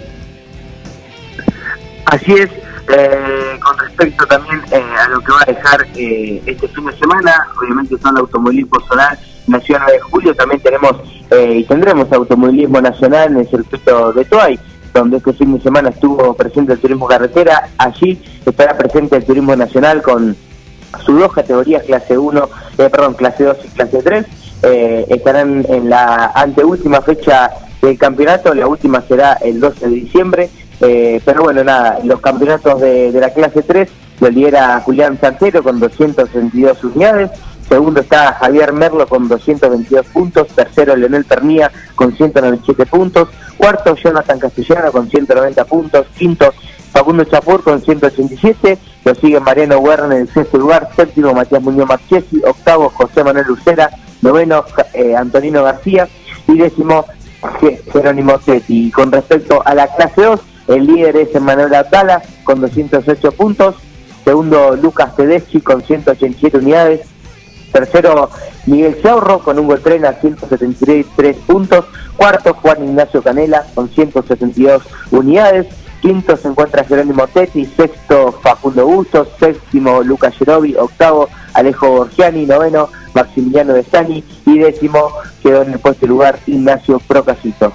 Así 2.05 2.35
es, 2.35 2.51
eh, 2.95 3.59
con 3.65 3.79
respecto 3.79 4.27
también 4.27 4.61
eh, 4.71 4.85
a 5.03 5.09
lo 5.09 5.21
que 5.21 5.33
va 5.33 5.41
a 5.41 5.51
dejar 5.51 5.87
eh, 5.97 6.43
este 6.45 6.69
fin 6.69 6.85
de 6.85 6.93
semana, 6.99 7.35
obviamente 7.59 7.97
son 7.97 8.15
el 8.15 8.21
automovilismo 8.21 8.79
solar 8.87 9.19
nacional. 9.47 9.91
De 9.91 10.01
julio, 10.01 10.35
también 10.35 10.61
tenemos 10.61 10.93
eh, 11.31 11.61
y 11.61 11.65
tendremos 11.65 12.13
automovilismo 12.13 12.83
nacional 12.83 13.33
en 13.33 13.39
el 13.39 13.49
circuito 13.49 14.13
de 14.13 14.27
Toay, 14.27 14.61
donde 14.93 15.17
este 15.17 15.33
fin 15.33 15.57
de 15.57 15.63
semana 15.63 15.89
estuvo 15.89 16.35
presente 16.35 16.75
el 16.75 16.79
turismo 16.79 17.07
carretera, 17.07 17.71
allí 17.79 18.23
estará 18.45 18.77
presente 18.77 19.17
el 19.17 19.25
turismo 19.25 19.57
nacional 19.57 20.03
con 20.03 20.37
sus 21.07 21.19
dos 21.19 21.33
categorías, 21.33 21.85
clase 21.85 22.19
1, 22.19 22.49
eh, 22.77 22.91
perdón, 22.91 23.15
clase 23.15 23.45
2 23.45 23.57
y 23.65 23.69
clase 23.69 24.03
3, 24.03 24.27
eh, 24.63 25.07
estarán 25.09 25.65
en 25.69 25.91
la 25.91 26.33
anteúltima 26.35 27.01
fecha 27.01 27.51
del 27.81 27.99
campeonato, 27.99 28.55
la 28.55 28.67
última 28.67 29.03
será 29.03 29.35
el 29.35 29.59
12 29.59 29.89
de 29.89 29.95
diciembre, 29.95 30.51
eh, 30.81 31.21
pero 31.25 31.43
bueno, 31.43 31.65
nada, 31.65 31.99
los 32.05 32.21
campeonatos 32.21 32.81
de, 32.81 33.11
la 33.13 33.31
clase 33.31 33.63
3 33.63 33.89
lo 34.21 34.81
Julián 34.81 35.19
Santero 35.21 35.65
con 35.65 35.81
262 35.81 36.85
unidades, 36.85 37.31
segundo 37.69 38.01
está 38.01 38.35
Javier 38.35 38.73
Merlo 38.73 39.07
con 39.09 39.29
222 39.29 40.07
puntos, 40.07 40.47
tercero 40.49 40.95
Leonel 40.95 41.25
Pernía 41.25 41.73
con 41.97 42.15
197 42.17 42.87
puntos, 42.87 43.29
cuarto 43.57 43.97
Jonathan 43.97 44.39
Castellano 44.39 44.93
con 44.93 45.11
190 45.11 45.65
puntos, 45.65 46.07
quinto 46.17 46.55
Facundo 46.93 47.25
Chapur 47.25 47.63
con 47.63 47.81
187, 47.83 48.79
lo 49.05 49.15
sigue 49.15 49.41
Mariano 49.41 49.79
Werner 49.79 50.13
en 50.13 50.23
el 50.23 50.29
sexto 50.33 50.59
lugar, 50.59 50.89
séptimo 50.95 51.33
Matías 51.33 51.63
Muñoz 51.63 51.89
Marchesi, 51.89 52.43
octavo 52.47 52.91
José 52.91 53.25
Manuel 53.25 53.47
Lucera, 53.47 53.91
noveno 54.21 54.65
eh, 54.93 55.17
Antonino 55.17 55.63
García 55.65 56.07
y 56.47 56.59
décimo 56.59 57.07
Je- 57.61 57.81
Jerónimo 57.93 58.39
Tetti. 58.39 58.89
Y 58.89 58.91
con 58.91 59.11
respecto 59.11 59.63
a 59.65 59.75
la 59.75 59.87
clase 59.89 60.23
2, 60.23 60.41
el 60.69 60.87
líder 60.87 61.17
es 61.17 61.35
Emanuel 61.35 61.75
Abdala 61.75 62.23
con 62.45 62.61
208 62.61 63.33
puntos, 63.33 63.75
segundo 64.25 64.77
Lucas 64.77 65.17
Tedeschi 65.17 65.61
con 65.61 65.83
187 65.83 66.59
unidades, 66.59 67.01
tercero 67.73 68.29
Miguel 68.67 69.01
Chaurro 69.03 69.39
con 69.39 69.59
un 69.59 69.67
gol 69.67 69.81
tren 69.81 70.05
a 70.05 70.13
173 70.13 71.37
puntos, 71.47 71.87
cuarto 72.17 72.53
Juan 72.55 72.85
Ignacio 72.85 73.23
Canela 73.23 73.65
con 73.75 73.89
172 73.89 74.83
unidades, 75.11 75.67
quinto 76.03 76.37
se 76.37 76.49
encuentra 76.49 76.85
Jerónimo 76.85 77.27
Tetti, 77.29 77.65
sexto 77.65 78.33
Facundo 78.43 78.85
Bustos, 78.85 79.29
séptimo 79.39 80.03
Lucas 80.03 80.35
Gerovi, 80.37 80.75
octavo 80.75 81.29
Alejo 81.55 81.89
Borgiani, 81.89 82.45
noveno 82.45 82.89
Maximiliano 83.15 83.73
De 83.73 83.85
Stani 83.85 84.23
y 84.45 84.59
décimo 84.59 85.11
quedó 85.43 85.63
en 85.63 85.73
el 85.73 85.79
puesto 85.79 86.07
lugar 86.07 86.39
Ignacio 86.47 87.01
Procasito. 87.07 87.73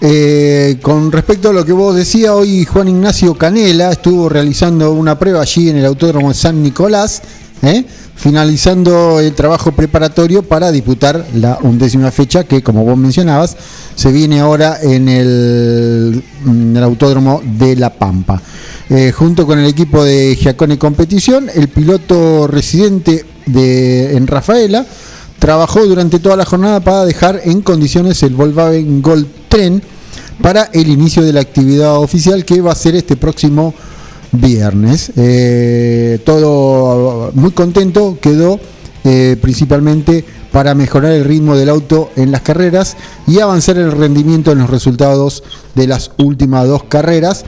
Eh, 0.00 0.78
con 0.82 1.10
respecto 1.10 1.50
a 1.50 1.52
lo 1.52 1.64
que 1.64 1.72
vos 1.72 1.94
decías, 1.94 2.32
hoy 2.32 2.64
Juan 2.64 2.88
Ignacio 2.88 3.34
Canela 3.34 3.90
estuvo 3.92 4.28
realizando 4.28 4.92
una 4.92 5.18
prueba 5.18 5.40
allí 5.40 5.70
en 5.70 5.78
el 5.78 5.86
Autódromo 5.86 6.28
de 6.28 6.34
San 6.34 6.62
Nicolás, 6.62 7.22
¿eh? 7.62 7.84
Finalizando 8.18 9.20
el 9.20 9.32
trabajo 9.32 9.70
preparatorio 9.70 10.42
para 10.42 10.72
disputar 10.72 11.24
la 11.34 11.58
undécima 11.62 12.10
fecha 12.10 12.42
que, 12.42 12.64
como 12.64 12.84
vos 12.84 12.98
mencionabas, 12.98 13.56
se 13.94 14.10
viene 14.10 14.40
ahora 14.40 14.78
en 14.82 15.08
el, 15.08 16.24
Autódromo 16.82 17.40
de 17.44 17.76
La 17.76 17.94
Pampa. 17.94 18.42
Eh, 18.90 19.12
junto 19.12 19.46
con 19.46 19.60
el 19.60 19.66
equipo 19.66 20.02
de 20.02 20.36
Giacone 20.36 20.78
Competición, 20.78 21.48
el 21.54 21.68
piloto 21.68 22.48
residente 22.48 23.24
de, 23.46 24.16
en 24.16 24.26
Rafaela 24.26 24.84
trabajó 25.38 25.86
durante 25.86 26.18
toda 26.18 26.36
la 26.36 26.44
jornada 26.44 26.80
para 26.80 27.04
dejar 27.04 27.40
en 27.44 27.60
condiciones 27.60 28.20
el 28.24 28.34
Volkswagen 28.34 29.00
Gold 29.00 29.28
Tren 29.48 29.80
para 30.42 30.70
el 30.72 30.88
inicio 30.88 31.22
de 31.22 31.32
la 31.32 31.40
actividad 31.40 31.98
oficial 31.98 32.44
que 32.44 32.60
va 32.60 32.72
a 32.72 32.76
ser 32.76 32.96
este 32.96 33.16
próximo 33.16 33.74
viernes. 34.32 35.12
Eh, 35.16 36.20
todo 36.24 37.30
muy 37.34 37.50
contento 37.52 38.18
quedó 38.20 38.58
eh, 39.04 39.36
principalmente 39.40 40.24
para 40.52 40.74
mejorar 40.74 41.12
el 41.12 41.24
ritmo 41.24 41.56
del 41.56 41.68
auto 41.68 42.10
en 42.16 42.32
las 42.32 42.40
carreras 42.42 42.96
y 43.26 43.40
avanzar 43.40 43.76
el 43.78 43.92
rendimiento 43.92 44.50
en 44.52 44.58
los 44.58 44.70
resultados 44.70 45.42
de 45.74 45.86
las 45.86 46.10
últimas 46.18 46.66
dos 46.66 46.84
carreras. 46.84 47.44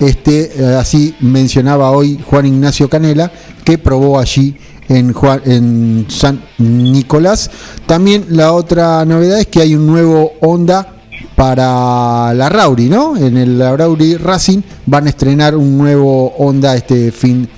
Este, 0.00 0.52
eh, 0.56 0.76
así 0.76 1.14
mencionaba 1.20 1.90
hoy 1.90 2.18
Juan 2.28 2.46
Ignacio 2.46 2.88
Canela, 2.88 3.30
que 3.64 3.78
probó 3.78 4.18
allí 4.18 4.56
en, 4.88 5.12
Juan- 5.12 5.42
en 5.44 6.06
San 6.08 6.44
Nicolás. 6.58 7.50
También 7.86 8.26
la 8.30 8.52
otra 8.52 9.04
novedad 9.04 9.40
es 9.40 9.46
que 9.46 9.60
hay 9.60 9.74
un 9.74 9.86
nuevo 9.86 10.32
Honda 10.40 11.03
para 11.36 12.32
la 12.34 12.48
Rauri, 12.48 12.88
¿no? 12.88 13.16
En 13.16 13.36
el 13.36 13.58
Rauri 13.76 14.16
Racing 14.16 14.62
van 14.86 15.06
a 15.06 15.10
estrenar 15.10 15.56
un 15.56 15.76
nuevo 15.76 16.34
Honda 16.38 16.76
este 16.76 17.10
fin 17.12 17.48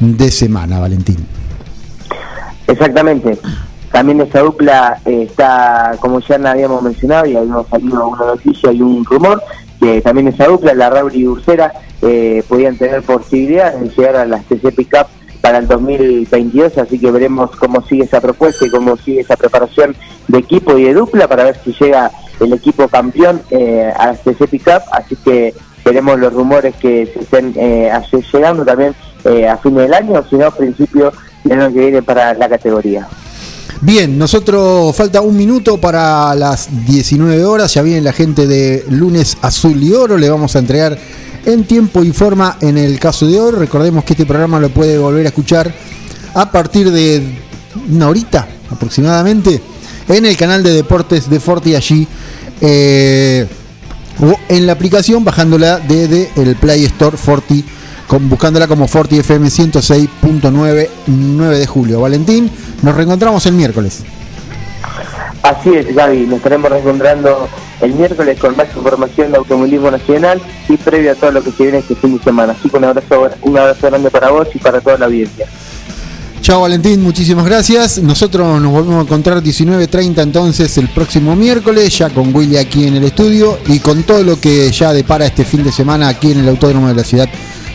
de 0.00 0.30
semana, 0.30 0.80
Valentín. 0.80 1.16
Exactamente. 2.66 3.38
También 3.92 4.20
esa 4.20 4.40
dupla 4.40 4.98
eh, 5.06 5.26
está, 5.28 5.92
como 6.00 6.20
ya 6.20 6.34
habíamos 6.34 6.82
mencionado, 6.82 7.26
y 7.26 7.36
habíamos 7.36 7.68
salido 7.68 8.08
una 8.08 8.26
noticia 8.26 8.72
y 8.72 8.82
un 8.82 9.04
rumor, 9.04 9.42
que 9.80 10.02
también 10.02 10.28
esa 10.28 10.46
dupla, 10.46 10.74
la 10.74 10.90
Rauri 10.90 11.20
y 11.20 11.26
Ursera, 11.26 11.72
eh, 12.02 12.42
podían 12.48 12.76
tener 12.76 13.02
posibilidades 13.02 13.80
de 13.80 13.88
llegar 13.88 14.16
a 14.16 14.26
las 14.26 14.44
TC 14.44 14.74
Pickup 14.74 15.06
para 15.40 15.58
el 15.58 15.68
2022, 15.68 16.76
así 16.76 16.98
que 16.98 17.10
veremos 17.10 17.50
cómo 17.52 17.80
sigue 17.86 18.04
esa 18.04 18.20
propuesta 18.20 18.66
y 18.66 18.70
cómo 18.70 18.96
sigue 18.96 19.20
esa 19.20 19.36
preparación 19.36 19.94
de 20.26 20.38
equipo 20.38 20.76
y 20.76 20.84
de 20.84 20.94
dupla 20.94 21.28
para 21.28 21.44
ver 21.44 21.56
si 21.64 21.72
llega 21.72 22.10
el 22.40 22.52
equipo 22.52 22.88
campeón 22.88 23.42
eh, 23.50 23.92
a 23.96 24.08
las 24.08 24.20
TC 24.22 24.48
Pickup, 24.48 24.82
así 24.92 25.16
que 25.16 25.54
veremos 25.84 26.18
los 26.18 26.32
rumores 26.32 26.74
que 26.76 27.06
se 27.06 27.20
estén 27.20 27.52
eh, 27.56 27.90
llegando 28.32 28.64
también 28.64 28.94
eh, 29.24 29.48
a 29.48 29.56
fin 29.56 29.74
del 29.74 29.94
año, 29.94 30.24
si 30.28 30.36
no, 30.36 30.46
a 30.46 30.50
principio 30.50 31.12
del 31.44 31.60
año 31.60 31.72
que 31.72 31.80
viene 31.80 32.02
para 32.02 32.34
la 32.34 32.48
categoría. 32.48 33.06
Bien, 33.80 34.18
nosotros 34.18 34.96
falta 34.96 35.20
un 35.20 35.36
minuto 35.36 35.78
para 35.78 36.34
las 36.34 36.68
19 36.86 37.44
horas. 37.44 37.74
Ya 37.74 37.82
viene 37.82 38.00
la 38.00 38.12
gente 38.12 38.46
de 38.46 38.84
Lunes 38.88 39.36
Azul 39.42 39.82
y 39.82 39.92
Oro. 39.92 40.16
Le 40.16 40.30
vamos 40.30 40.56
a 40.56 40.60
entregar 40.60 40.96
en 41.44 41.64
tiempo 41.64 42.02
y 42.02 42.10
forma 42.10 42.56
en 42.60 42.78
el 42.78 42.98
caso 42.98 43.26
de 43.26 43.38
hoy. 43.38 43.52
Recordemos 43.52 44.02
que 44.04 44.14
este 44.14 44.24
programa 44.24 44.58
lo 44.58 44.70
puede 44.70 44.98
volver 44.98 45.26
a 45.26 45.28
escuchar 45.28 45.72
a 46.34 46.50
partir 46.50 46.90
de 46.90 47.22
una 47.90 48.08
horita 48.08 48.48
aproximadamente 48.70 49.60
en 50.08 50.26
el 50.26 50.36
canal 50.36 50.62
de 50.62 50.72
deportes 50.72 51.28
de 51.28 51.40
Forti 51.40 51.74
allí. 51.74 52.06
eh, 52.60 53.46
o 54.20 54.34
en 54.48 54.66
la 54.66 54.72
aplicación 54.72 55.24
bajándola 55.24 55.78
desde 55.78 56.30
el 56.36 56.56
Play 56.56 56.84
Store 56.86 57.16
Forti, 57.16 57.64
buscándola 58.20 58.66
como 58.66 58.88
Forti 58.88 59.18
FM 59.18 59.48
106.9 59.48 60.88
9 61.06 61.58
de 61.58 61.66
julio. 61.66 62.00
Valentín, 62.00 62.50
nos 62.82 62.94
reencontramos 62.94 63.44
el 63.46 63.52
miércoles. 63.54 64.04
Así 65.42 65.74
es, 65.74 65.94
Gaby, 65.94 66.26
nos 66.26 66.38
estaremos 66.38 66.70
reencontrando 66.70 67.48
el 67.80 67.94
miércoles 67.94 68.38
con 68.38 68.56
más 68.56 68.66
información 68.74 69.30
de 69.30 69.38
automovilismo 69.38 69.90
nacional 69.90 70.40
y 70.68 70.76
previo 70.76 71.12
a 71.12 71.14
todo 71.14 71.30
lo 71.32 71.42
que 71.42 71.52
se 71.52 71.64
viene 71.64 71.78
este 71.78 71.94
fin 71.94 72.16
de 72.16 72.24
semana. 72.24 72.52
Así 72.58 72.68
que 72.68 72.76
un 72.76 72.84
abrazo, 72.84 73.28
un 73.42 73.58
abrazo 73.58 73.86
grande 73.86 74.10
para 74.10 74.30
vos 74.30 74.48
y 74.54 74.58
para 74.58 74.80
toda 74.80 74.98
la 74.98 75.06
audiencia. 75.06 75.46
Chao 76.46 76.60
Valentín, 76.60 77.02
muchísimas 77.02 77.44
gracias. 77.44 77.98
Nosotros 77.98 78.62
nos 78.62 78.70
volvemos 78.70 79.00
a 79.00 79.02
encontrar 79.02 79.42
19.30 79.42 80.22
entonces 80.22 80.78
el 80.78 80.88
próximo 80.88 81.34
miércoles, 81.34 81.98
ya 81.98 82.08
con 82.08 82.32
Willy 82.32 82.56
aquí 82.56 82.86
en 82.86 82.94
el 82.94 83.02
estudio 83.02 83.58
y 83.66 83.80
con 83.80 84.04
todo 84.04 84.22
lo 84.22 84.38
que 84.38 84.70
ya 84.70 84.92
depara 84.92 85.26
este 85.26 85.44
fin 85.44 85.64
de 85.64 85.72
semana 85.72 86.06
aquí 86.06 86.30
en 86.30 86.38
el 86.38 86.48
Autódromo 86.48 86.86
de 86.86 86.94
la 86.94 87.02
Ciudad 87.02 87.28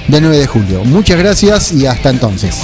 de 0.07 0.21
9 0.21 0.37
de 0.37 0.47
julio. 0.47 0.85
Muchas 0.85 1.19
gracias 1.19 1.73
y 1.73 1.85
hasta 1.85 2.11
entonces. 2.11 2.59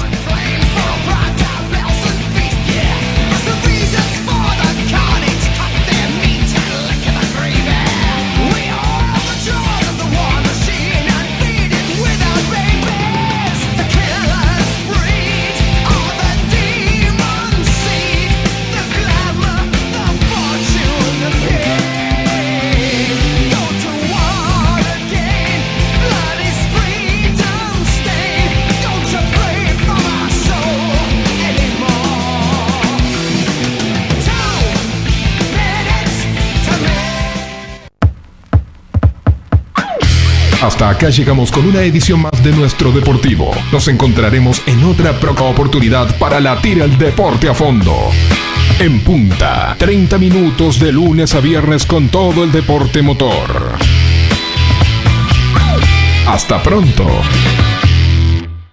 Acá 40.98 41.10
llegamos 41.12 41.52
con 41.52 41.68
una 41.68 41.84
edición 41.84 42.22
más 42.24 42.44
de 42.44 42.52
nuestro 42.52 42.92
Deportivo. 42.92 43.52
Nos 43.72 43.88
encontraremos 43.88 44.64
en 44.66 44.84
otra 44.84 45.20
proca 45.20 45.44
oportunidad 45.44 46.18
para 46.18 46.40
latir 46.40 46.82
el 46.82 46.98
deporte 46.98 47.48
a 47.48 47.54
fondo. 47.54 47.96
En 48.80 49.02
punta, 49.02 49.76
30 49.78 50.18
minutos 50.18 50.80
de 50.80 50.92
lunes 50.92 51.36
a 51.36 51.40
viernes 51.40 51.86
con 51.86 52.10
todo 52.10 52.44
el 52.44 52.52
deporte 52.52 53.04
motor. 53.04 53.78
Hasta 56.26 56.64
pronto. 56.64 57.06